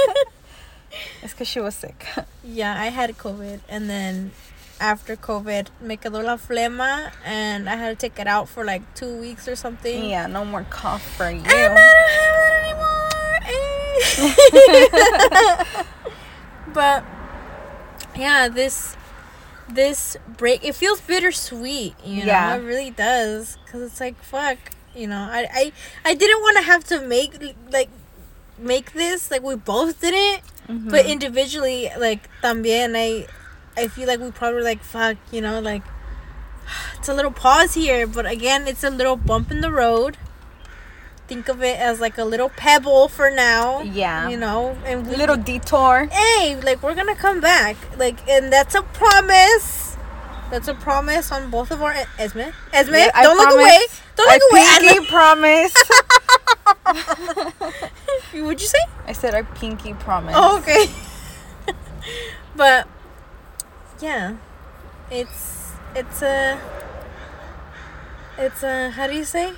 it's 1.22 1.34
because 1.34 1.48
she 1.48 1.60
was 1.60 1.76
sick. 1.76 2.06
Yeah, 2.44 2.80
I 2.80 2.88
had 2.88 3.18
COVID, 3.18 3.60
and 3.70 3.90
then 3.90 4.32
after 4.80 5.16
COVID, 5.16 5.68
me 5.82 5.98
quedó 5.98 6.24
la 6.24 6.38
flema, 6.38 7.12
and 7.26 7.70
I 7.70 7.76
had 7.76 7.90
to 7.90 7.96
take 8.10 8.20
it 8.20 8.28
out 8.28 8.50
for 8.50 8.66
like 8.66 8.82
two 8.96 9.16
weeks 9.20 9.48
or 9.48 9.56
something. 9.56 10.10
Yeah, 10.10 10.28
no 10.28 10.44
more 10.46 10.66
cough 10.70 11.04
for 11.18 11.30
you. 11.30 11.42
And 11.42 11.48
I 11.48 11.68
don't 11.68 11.78
have 12.18 12.36
it 12.44 12.54
anymore. 12.66 13.08
Eh. 15.78 15.84
but 16.74 17.04
yeah, 18.18 18.48
this 18.50 18.96
this 19.70 20.18
break 20.38 20.64
it 20.64 20.76
feels 20.76 21.00
bittersweet. 21.02 21.96
You 22.04 22.22
know, 22.22 22.26
Yeah. 22.26 22.56
it 22.56 22.60
really 22.64 22.92
does, 22.92 23.58
cause 23.72 23.82
it's 23.82 24.00
like 24.00 24.22
fuck. 24.24 24.58
You 24.96 25.08
know, 25.08 25.28
I 25.32 25.48
I 25.54 25.72
I 26.06 26.14
didn't 26.16 26.42
want 26.42 26.58
to 26.58 26.64
have 26.64 26.84
to 26.86 27.02
make 27.08 27.36
like 27.72 27.90
make 28.62 28.93
this 28.93 29.30
like 29.32 29.41
we 29.43 29.55
both 29.55 30.01
didn't, 30.01 30.43
Mhm. 30.70 30.89
but 30.89 31.05
individually 31.05 31.89
like 31.97 32.30
también 32.43 32.95
I 32.95 33.28
I 33.78 33.88
feel 33.88 34.07
like 34.07 34.20
we 34.20 34.32
probably 34.32 34.64
like 34.64 34.84
fuck. 34.84 35.18
You 35.32 35.41
know, 35.41 35.59
like 35.59 35.84
it's 36.97 37.09
a 37.09 37.14
little 37.14 37.32
pause 37.32 37.74
here, 37.74 38.05
but 38.07 38.26
again, 38.26 38.68
it's 38.68 38.84
a 38.84 38.89
little 38.89 39.16
bump 39.16 39.51
in 39.51 39.62
the 39.62 39.72
road. 39.72 40.18
Think 41.28 41.47
of 41.47 41.64
it 41.64 41.80
as 41.80 42.01
like 42.01 42.18
a 42.18 42.26
little 42.26 42.49
pebble 42.49 43.07
for 43.07 43.32
now. 43.32 43.82
yeah, 43.84 44.28
You 44.28 44.36
know, 44.36 44.76
and 44.86 45.07
we, 45.07 45.16
little 45.16 45.38
detour. 45.38 46.07
hey, 46.12 46.59
like 46.62 46.84
we're 46.84 46.93
gonna 46.95 47.16
come 47.16 47.39
back, 47.39 47.78
like, 47.97 48.20
and 48.30 48.51
that's 48.51 48.76
a 48.76 48.82
promise. 48.82 49.91
That's 50.52 50.68
a 50.68 50.74
promise 50.74 51.32
on 51.32 51.49
both 51.49 51.72
of 51.72 51.82
our 51.82 51.95
Esme. 52.20 52.52
Esme, 52.74 52.93
Yeah, 52.93 53.22
don't 53.24 53.38
look 53.38 53.54
away. 53.54 53.80
Don't 54.18 54.30
I 54.30 54.34
look 54.36 54.52
away. 54.52 54.80
pinky 54.89 55.08
promise. 55.08 55.74
What'd 58.43 58.62
you 58.62 58.68
say? 58.68 58.80
I 59.08 59.14
said 59.14 59.34
I 59.34 59.43
pinky 59.43 59.93
promise. 59.93 60.36
Oh, 60.38 60.58
okay. 60.60 60.86
but 62.56 62.88
yeah, 64.02 64.36
it's 65.10 65.72
it's 65.95 66.22
a 66.22 66.60
it's 68.38 68.62
a 68.64 68.89
how 68.89 69.08
do 69.08 69.14
you 69.16 69.24
say? 69.24 69.54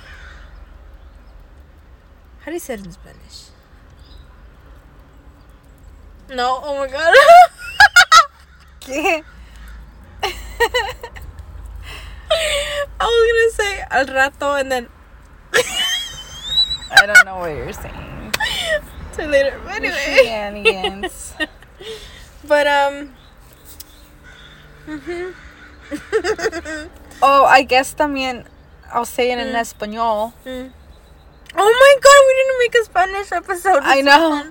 How 2.40 2.46
do 2.46 2.52
you 2.52 2.60
say 2.60 2.74
it 2.74 2.84
in 2.84 2.92
Spanish? 2.92 3.48
No, 6.30 6.60
oh 6.62 6.78
my 6.78 6.86
god. 6.86 7.14
¿Qué? 8.80 9.24
I 13.00 13.04
was 13.06 13.22
gonna 13.30 13.50
say 13.52 13.84
al 13.90 14.06
rato 14.06 14.60
and 14.60 14.70
then 14.72 14.88
I 16.90 17.06
don't 17.06 17.24
know 17.26 17.38
what 17.38 17.48
you're 17.54 17.72
saying. 17.72 18.32
till 19.12 19.28
later. 19.28 19.60
But 19.64 19.82
anyway. 19.84 21.08
But 22.46 22.66
um. 22.66 23.14
mhm. 24.86 25.34
Oh, 27.22 27.44
I 27.44 27.62
guess 27.62 27.94
también 27.94 28.44
I'll 28.92 29.04
say 29.06 29.32
it 29.32 29.38
in 29.38 29.48
Mm. 29.54 29.60
español. 29.60 30.32
Mm. 30.44 30.70
Oh 31.56 31.72
my 31.84 31.94
god, 32.04 32.20
we 32.26 32.32
didn't 32.36 32.58
make 32.58 32.74
a 32.74 32.84
Spanish 32.84 33.32
episode. 33.32 33.80
I 33.82 34.00
know. 34.02 34.50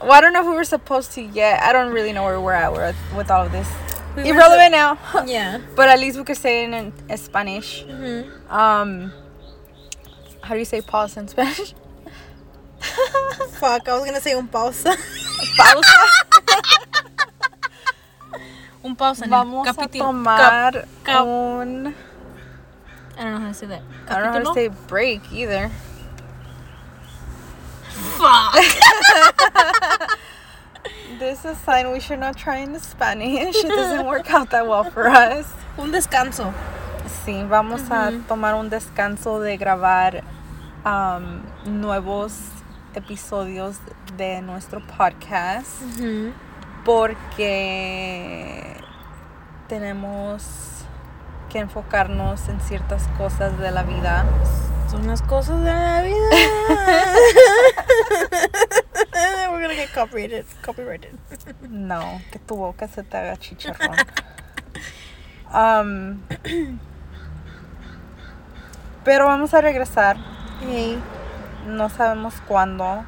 Well, 0.00 0.12
I 0.12 0.20
don't 0.20 0.32
know 0.32 0.40
if 0.40 0.46
we 0.46 0.54
were 0.54 0.64
supposed 0.64 1.12
to 1.12 1.22
yet. 1.22 1.62
I 1.62 1.72
don't 1.72 1.92
really 1.92 2.12
know 2.12 2.24
where 2.24 2.40
we're 2.40 2.52
at 2.54 2.72
with, 2.72 2.96
with 3.16 3.30
all 3.30 3.46
of 3.46 3.52
this. 3.52 3.68
We 4.16 4.28
Irrelevant 4.28 4.72
now. 4.72 4.98
yeah. 5.26 5.58
but 5.74 5.88
at 5.88 5.98
least 5.98 6.18
we 6.18 6.24
could 6.24 6.36
say 6.36 6.64
it 6.64 6.70
in, 6.72 6.92
in 7.08 7.16
Spanish. 7.16 7.82
hmm 7.84 8.22
Um, 8.50 9.12
how 10.42 10.52
do 10.54 10.58
you 10.58 10.64
say 10.66 10.80
pause 10.82 11.16
in 11.16 11.28
Spanish? 11.28 11.74
Fuck, 13.60 13.88
I 13.88 13.94
was 13.96 14.04
gonna 14.04 14.20
say 14.20 14.34
un 14.34 14.48
pausa. 14.48 14.94
Pausa. 15.56 16.06
un 18.84 18.96
pausa. 18.96 19.26
Vamos 19.28 19.68
a 19.68 19.86
tomar 19.88 20.72
cap- 21.04 21.26
un. 21.26 21.94
I 23.16 23.22
don't 23.22 23.32
know 23.32 23.40
how 23.40 23.48
to 23.48 23.54
say 23.54 23.66
that. 23.66 23.82
I 24.08 24.14
don't 24.14 24.24
know 24.24 24.32
how 24.32 24.38
to 24.40 24.54
say 24.54 24.68
break 24.88 25.20
either. 25.32 25.70
Fuck. 28.18 28.54
This 31.22 31.38
is 31.44 31.44
a 31.44 31.54
sign 31.54 31.92
we 31.92 32.00
should 32.00 32.18
not 32.18 32.36
try 32.36 32.56
in 32.56 32.76
Spanish. 32.80 33.54
It 33.64 33.68
doesn't 33.68 34.06
work 34.06 34.28
out 34.34 34.50
that 34.50 34.66
well 34.66 34.82
for 34.82 35.06
us. 35.08 35.46
un 35.78 35.92
descanso. 35.92 36.52
Sí, 37.24 37.44
vamos 37.48 37.82
a 37.92 38.10
tomar 38.26 38.56
un 38.56 38.68
descanso 38.68 39.38
de 39.38 39.56
grabar 39.56 40.24
um, 40.84 41.42
nuevos 41.64 42.32
episodios 42.96 43.76
de 44.16 44.42
nuestro 44.42 44.80
podcast 44.80 45.70
porque 46.84 48.76
tenemos 49.68 50.42
que 51.50 51.60
enfocarnos 51.60 52.48
en 52.48 52.60
ciertas 52.62 53.06
cosas 53.16 53.56
de 53.60 53.70
la 53.70 53.84
vida. 53.84 54.24
Son 54.90 55.06
las 55.06 55.22
cosas 55.22 55.60
de 55.60 55.72
la 55.72 56.02
vida. 56.02 56.18
We're 59.62 59.68
gonna 59.68 59.80
get 59.80 59.92
copyrighted. 59.92 60.44
Copyrighted. 60.60 61.16
No, 61.70 62.20
que 62.32 62.40
tu 62.40 62.56
boca 62.56 62.88
se 62.88 63.04
te 63.04 63.16
haga 63.16 63.36
chicharrón. 63.36 63.96
Um, 65.54 66.22
pero 69.04 69.26
vamos 69.26 69.54
a 69.54 69.60
regresar. 69.60 70.16
Hey. 70.62 70.98
No 71.66 71.90
sabemos 71.90 72.34
cuándo. 72.48 73.04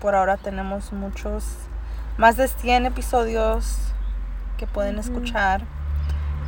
Por 0.00 0.14
ahora 0.14 0.36
tenemos 0.36 0.92
muchos 0.92 1.44
más 2.18 2.36
de 2.36 2.48
100 2.48 2.86
episodios 2.86 3.78
que 4.58 4.66
pueden 4.66 4.98
escuchar. 4.98 5.62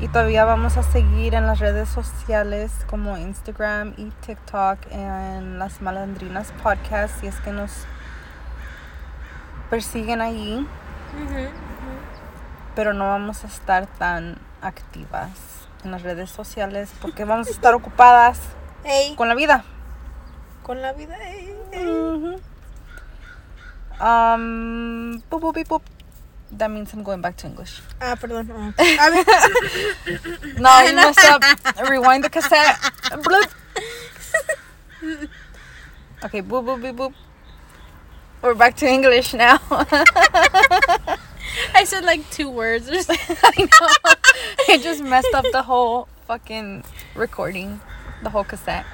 Y 0.01 0.09
todavía 0.09 0.45
vamos 0.45 0.77
a 0.77 0.83
seguir 0.83 1.35
en 1.35 1.47
las 1.47 1.61
redes 1.61 1.89
sociales 1.89 2.73
como 2.91 3.17
Instagram 3.17 3.95
y 3.97 4.11
TikTok 4.27 4.81
en 4.91 5.59
las 5.59 5.81
Malandrinas 5.81 6.53
Podcast 6.63 7.21
si 7.21 7.29
es 7.29 7.37
que 7.37 7.53
nos 7.53 7.87
persiguen 9.79 10.21
ahí, 10.21 10.65
Ujú. 11.21 11.49
pero 12.77 12.93
no 12.95 13.09
vamos 13.09 13.43
a 13.43 13.49
estar 13.49 13.89
tan 13.89 14.39
activas 14.63 15.31
en 15.83 15.91
las 15.91 16.03
redes 16.03 16.31
sociales 16.31 16.93
porque 17.03 17.25
vamos 17.25 17.49
a 17.49 17.51
estar 17.51 17.75
ocupadas 17.75 18.39
con 19.17 19.29
la 19.29 19.35
vida. 19.35 19.65
con 20.63 20.81
la 20.81 20.93
vida. 20.93 21.17
ey, 21.27 21.57
ey. 21.73 21.85
Mhm. 21.85 22.37
Um, 24.01 25.21
boop, 25.29 25.41
boop, 25.43 25.59
boop. 25.69 25.83
That 26.57 26.69
means 26.71 26.93
I'm 26.95 27.03
going 27.03 27.21
back 27.21 27.37
to 27.39 27.49
English. 27.49 27.83
Ah, 28.01 28.15
perdón. 28.15 28.47
ah. 28.79 29.11
No, 30.57 30.83
you 30.87 30.95
messed 30.95 31.25
up. 31.29 31.43
Rewind 31.91 32.23
the 32.23 32.31
cassette. 32.31 32.79
Okay, 36.25 36.41
boop, 36.43 36.65
boop, 36.65 36.81
beep, 36.81 36.97
boop. 36.97 37.13
We're 38.45 38.53
back 38.53 38.77
to 38.77 38.87
English 38.87 39.33
now. 39.33 39.59
I 39.71 41.17
said 41.87 42.05
like 42.05 42.29
two 42.31 42.51
words 42.51 42.91
or 42.91 43.01
something. 43.03 43.39
I 43.43 43.63
know. 43.65 43.89
It 44.69 44.83
just 44.83 45.03
messed 45.03 45.33
up 45.33 45.47
the 45.51 45.63
whole 45.63 46.09
fucking 46.27 46.85
recording, 47.15 47.81
the 48.23 48.29
whole 48.29 48.45
cassette. 48.45 48.85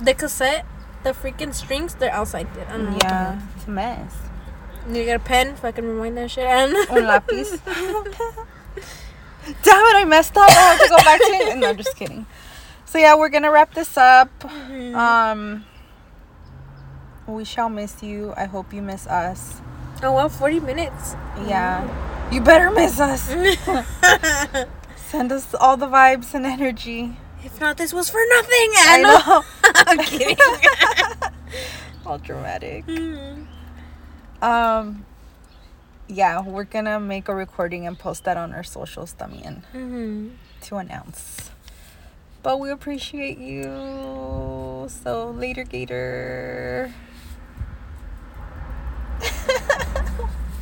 The 0.00 0.14
cassette, 0.14 0.64
the 1.02 1.10
freaking 1.10 1.52
strings, 1.52 1.96
they're 1.96 2.12
outside. 2.12 2.46
I 2.68 2.78
the 2.78 2.96
Yeah, 3.02 3.40
it's 3.56 3.66
a 3.66 3.70
mess. 3.70 4.14
Need 4.86 5.00
to 5.00 5.04
get 5.04 5.16
a 5.20 5.24
pen 5.24 5.56
can 5.72 5.84
rewind 5.84 6.16
that 6.16 6.30
shit. 6.30 6.44
And 6.44 6.76
Un 6.76 7.02
lápiz. 7.10 7.58
Damn 9.64 9.84
it, 9.84 9.96
I 9.96 10.04
messed 10.06 10.36
up. 10.36 10.48
I 10.48 10.52
have 10.52 10.80
to 10.80 10.88
go 10.88 10.96
back 10.98 11.18
to 11.18 11.26
it. 11.26 11.58
No, 11.58 11.74
just 11.74 11.96
kidding. 11.96 12.26
So 12.84 12.98
yeah, 12.98 13.16
we're 13.16 13.30
gonna 13.30 13.50
wrap 13.50 13.74
this 13.74 13.96
up. 13.96 14.30
Mhm. 14.42 14.94
Um, 14.94 15.64
we 17.26 17.44
shall 17.44 17.68
miss 17.68 18.02
you. 18.02 18.34
I 18.36 18.44
hope 18.46 18.72
you 18.72 18.82
miss 18.82 19.06
us. 19.06 19.60
oh 20.02 20.12
well, 20.12 20.28
forty 20.28 20.60
minutes. 20.60 21.14
Yeah, 21.46 21.86
you 22.30 22.40
better 22.40 22.70
miss 22.70 22.98
us. 23.00 23.22
Send 24.96 25.30
us 25.32 25.54
all 25.54 25.76
the 25.76 25.86
vibes 25.86 26.34
and 26.34 26.46
energy. 26.46 27.16
if 27.44 27.60
not, 27.60 27.76
this 27.76 27.92
was 27.92 28.08
for 28.10 28.20
nothing. 28.28 28.70
I 28.76 28.98
know. 29.02 29.42
I'm 29.86 29.98
kidding. 29.98 30.36
all 32.06 32.18
dramatic. 32.18 32.86
Mhm. 32.86 33.46
Um, 34.42 35.04
yeah, 36.08 36.40
we're 36.42 36.64
gonna 36.64 36.98
make 36.98 37.28
a 37.28 37.34
recording 37.34 37.86
and 37.86 37.98
post 37.98 38.24
that 38.24 38.36
on 38.36 38.52
our 38.52 38.64
socials 38.64 39.14
también 39.18 39.62
Mhm. 39.74 40.32
to 40.62 40.76
announce. 40.76 41.50
But 42.42 42.58
we 42.58 42.70
appreciate 42.70 43.38
you. 43.38 43.62
So 44.90 45.30
later, 45.30 45.62
Gator. 45.62 46.90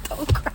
Don't 0.08 0.34
cry. 0.34 0.52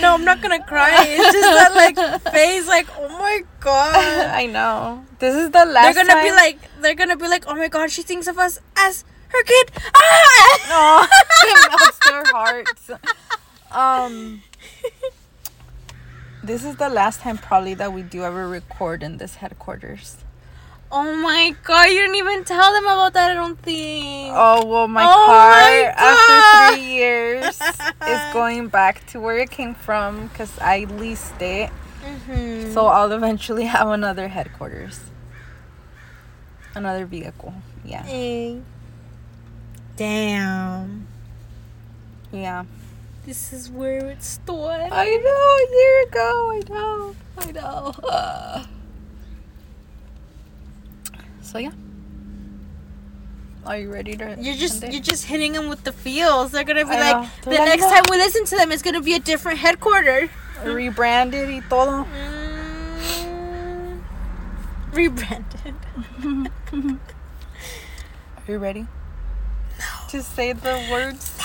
No, 0.00 0.14
I'm 0.14 0.24
not 0.24 0.40
gonna 0.42 0.64
cry. 0.64 1.04
It's 1.06 1.32
just 1.32 1.42
that 1.42 1.74
like 1.74 1.96
face, 2.32 2.66
like 2.66 2.88
oh 2.98 3.08
my 3.08 3.42
god. 3.60 3.94
I 4.34 4.46
know. 4.46 5.04
This 5.18 5.34
is 5.34 5.50
the 5.50 5.64
last. 5.64 5.94
They're 5.94 6.04
gonna 6.04 6.22
be 6.22 6.32
like, 6.32 6.58
they're 6.80 6.94
gonna 6.94 7.16
be 7.16 7.28
like, 7.28 7.44
oh 7.46 7.54
my 7.54 7.68
god, 7.68 7.90
she 7.90 8.02
thinks 8.02 8.26
of 8.26 8.38
us 8.38 8.60
as 8.76 9.04
her 9.28 9.42
kid. 9.44 9.70
Ah! 9.94 10.58
No, 10.68 11.06
it 11.48 11.70
melts 11.70 11.98
their 12.08 12.24
hearts. 12.32 12.90
Um, 13.70 14.42
this 16.42 16.64
is 16.64 16.76
the 16.76 16.88
last 16.88 17.20
time 17.20 17.38
probably 17.38 17.74
that 17.74 17.92
we 17.92 18.02
do 18.02 18.22
ever 18.22 18.48
record 18.48 19.02
in 19.02 19.18
this 19.18 19.36
headquarters. 19.36 20.25
Oh 20.92 21.16
my 21.16 21.54
god, 21.64 21.84
you 21.86 22.00
didn't 22.00 22.14
even 22.16 22.44
tell 22.44 22.72
them 22.72 22.84
about 22.84 23.12
that. 23.14 23.32
I 23.32 23.34
don't 23.34 23.58
think. 23.58 24.32
Oh 24.34 24.64
well, 24.66 24.88
my 24.88 25.04
Oh 25.04 25.24
car 25.26 25.58
my 25.58 25.94
after 25.96 26.74
three 26.76 26.82
years 26.94 27.60
is 28.08 28.20
going 28.32 28.68
back 28.68 29.04
to 29.08 29.20
where 29.20 29.38
it 29.38 29.50
came 29.50 29.74
from 29.74 30.28
because 30.28 30.56
I 30.60 30.84
leased 30.84 31.40
it. 31.42 31.70
Mhm. 32.04 32.72
So 32.72 32.86
I'll 32.86 33.10
eventually 33.12 33.64
have 33.76 33.88
another 33.88 34.28
headquarters, 34.28 35.00
another 36.74 37.04
vehicle. 37.06 37.54
Yeah, 37.84 38.02
Hey. 38.04 38.60
Damn. 39.96 41.06
yeah. 42.32 42.64
This 43.24 43.52
is 43.52 43.68
where 43.70 44.06
it 44.06 44.22
started. 44.22 44.92
I 44.92 45.04
know 45.16 45.46
a 45.58 45.66
year 45.74 46.02
ago. 46.06 46.50
I 46.52 46.62
know. 46.68 47.14
I 47.38 47.50
know. 47.52 47.94
Uh. 48.08 48.64
So 51.46 51.58
yeah. 51.58 51.70
Are 53.64 53.78
you 53.78 53.92
ready 53.92 54.16
to? 54.16 54.36
You're 54.38 54.56
just 54.56 54.82
you're 54.82 55.00
just 55.00 55.26
hitting 55.26 55.52
them 55.52 55.68
with 55.68 55.84
the 55.84 55.92
feels. 55.92 56.50
They're 56.50 56.64
gonna 56.64 56.84
be 56.84 56.90
I 56.90 57.12
like 57.12 57.22
know. 57.22 57.28
the 57.44 57.50
They're 57.50 57.64
next 57.64 57.84
time 57.84 58.02
we 58.10 58.16
listen 58.16 58.44
to 58.46 58.56
them, 58.56 58.72
it's 58.72 58.82
gonna 58.82 59.00
be 59.00 59.14
a 59.14 59.20
different 59.20 59.60
headquarter. 59.60 60.28
rebranded 60.64 61.48
y 61.48 61.62
todo. 61.68 62.04
Mm, 62.04 64.00
rebranded. 64.92 65.74
Are 68.36 68.50
you 68.52 68.58
ready? 68.58 68.80
No. 69.78 70.08
To 70.08 70.22
say 70.22 70.52
the 70.52 70.88
words 70.90 71.38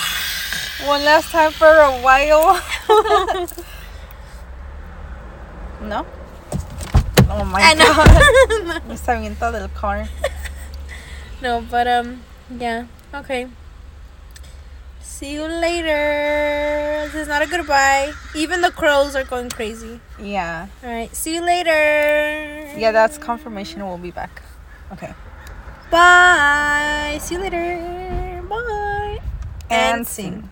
one 0.84 1.04
last 1.04 1.30
time 1.30 1.52
for 1.52 1.66
a 1.66 1.92
while. 2.02 2.60
no. 5.88 6.06
Oh 7.34 7.44
my 7.44 7.60
I 7.60 7.74
god. 7.74 8.82
know. 8.82 8.88
Me 8.88 8.96
se 8.96 9.12
avienta 9.12 9.50
del 9.52 9.68
car. 9.70 10.06
no, 11.40 11.62
but 11.70 11.86
um, 11.88 12.20
yeah. 12.58 12.84
Okay. 13.14 13.46
See 15.00 15.32
you 15.34 15.44
later. 15.46 17.06
This 17.06 17.14
is 17.22 17.28
not 17.28 17.42
a 17.42 17.46
goodbye. 17.46 18.12
Even 18.34 18.60
the 18.60 18.70
crows 18.70 19.14
are 19.16 19.24
going 19.24 19.48
crazy. 19.50 20.00
Yeah. 20.18 20.66
All 20.82 20.90
right. 20.90 21.14
See 21.14 21.34
you 21.34 21.42
later. 21.44 21.70
Yeah, 22.76 22.92
that's 22.92 23.18
confirmation. 23.18 23.86
We'll 23.86 23.98
be 23.98 24.10
back. 24.10 24.42
Okay. 24.92 25.14
Bye. 25.90 27.18
See 27.20 27.36
you 27.36 27.40
later. 27.40 28.42
Bye. 28.48 29.20
And 29.70 30.06
sing. 30.06 30.48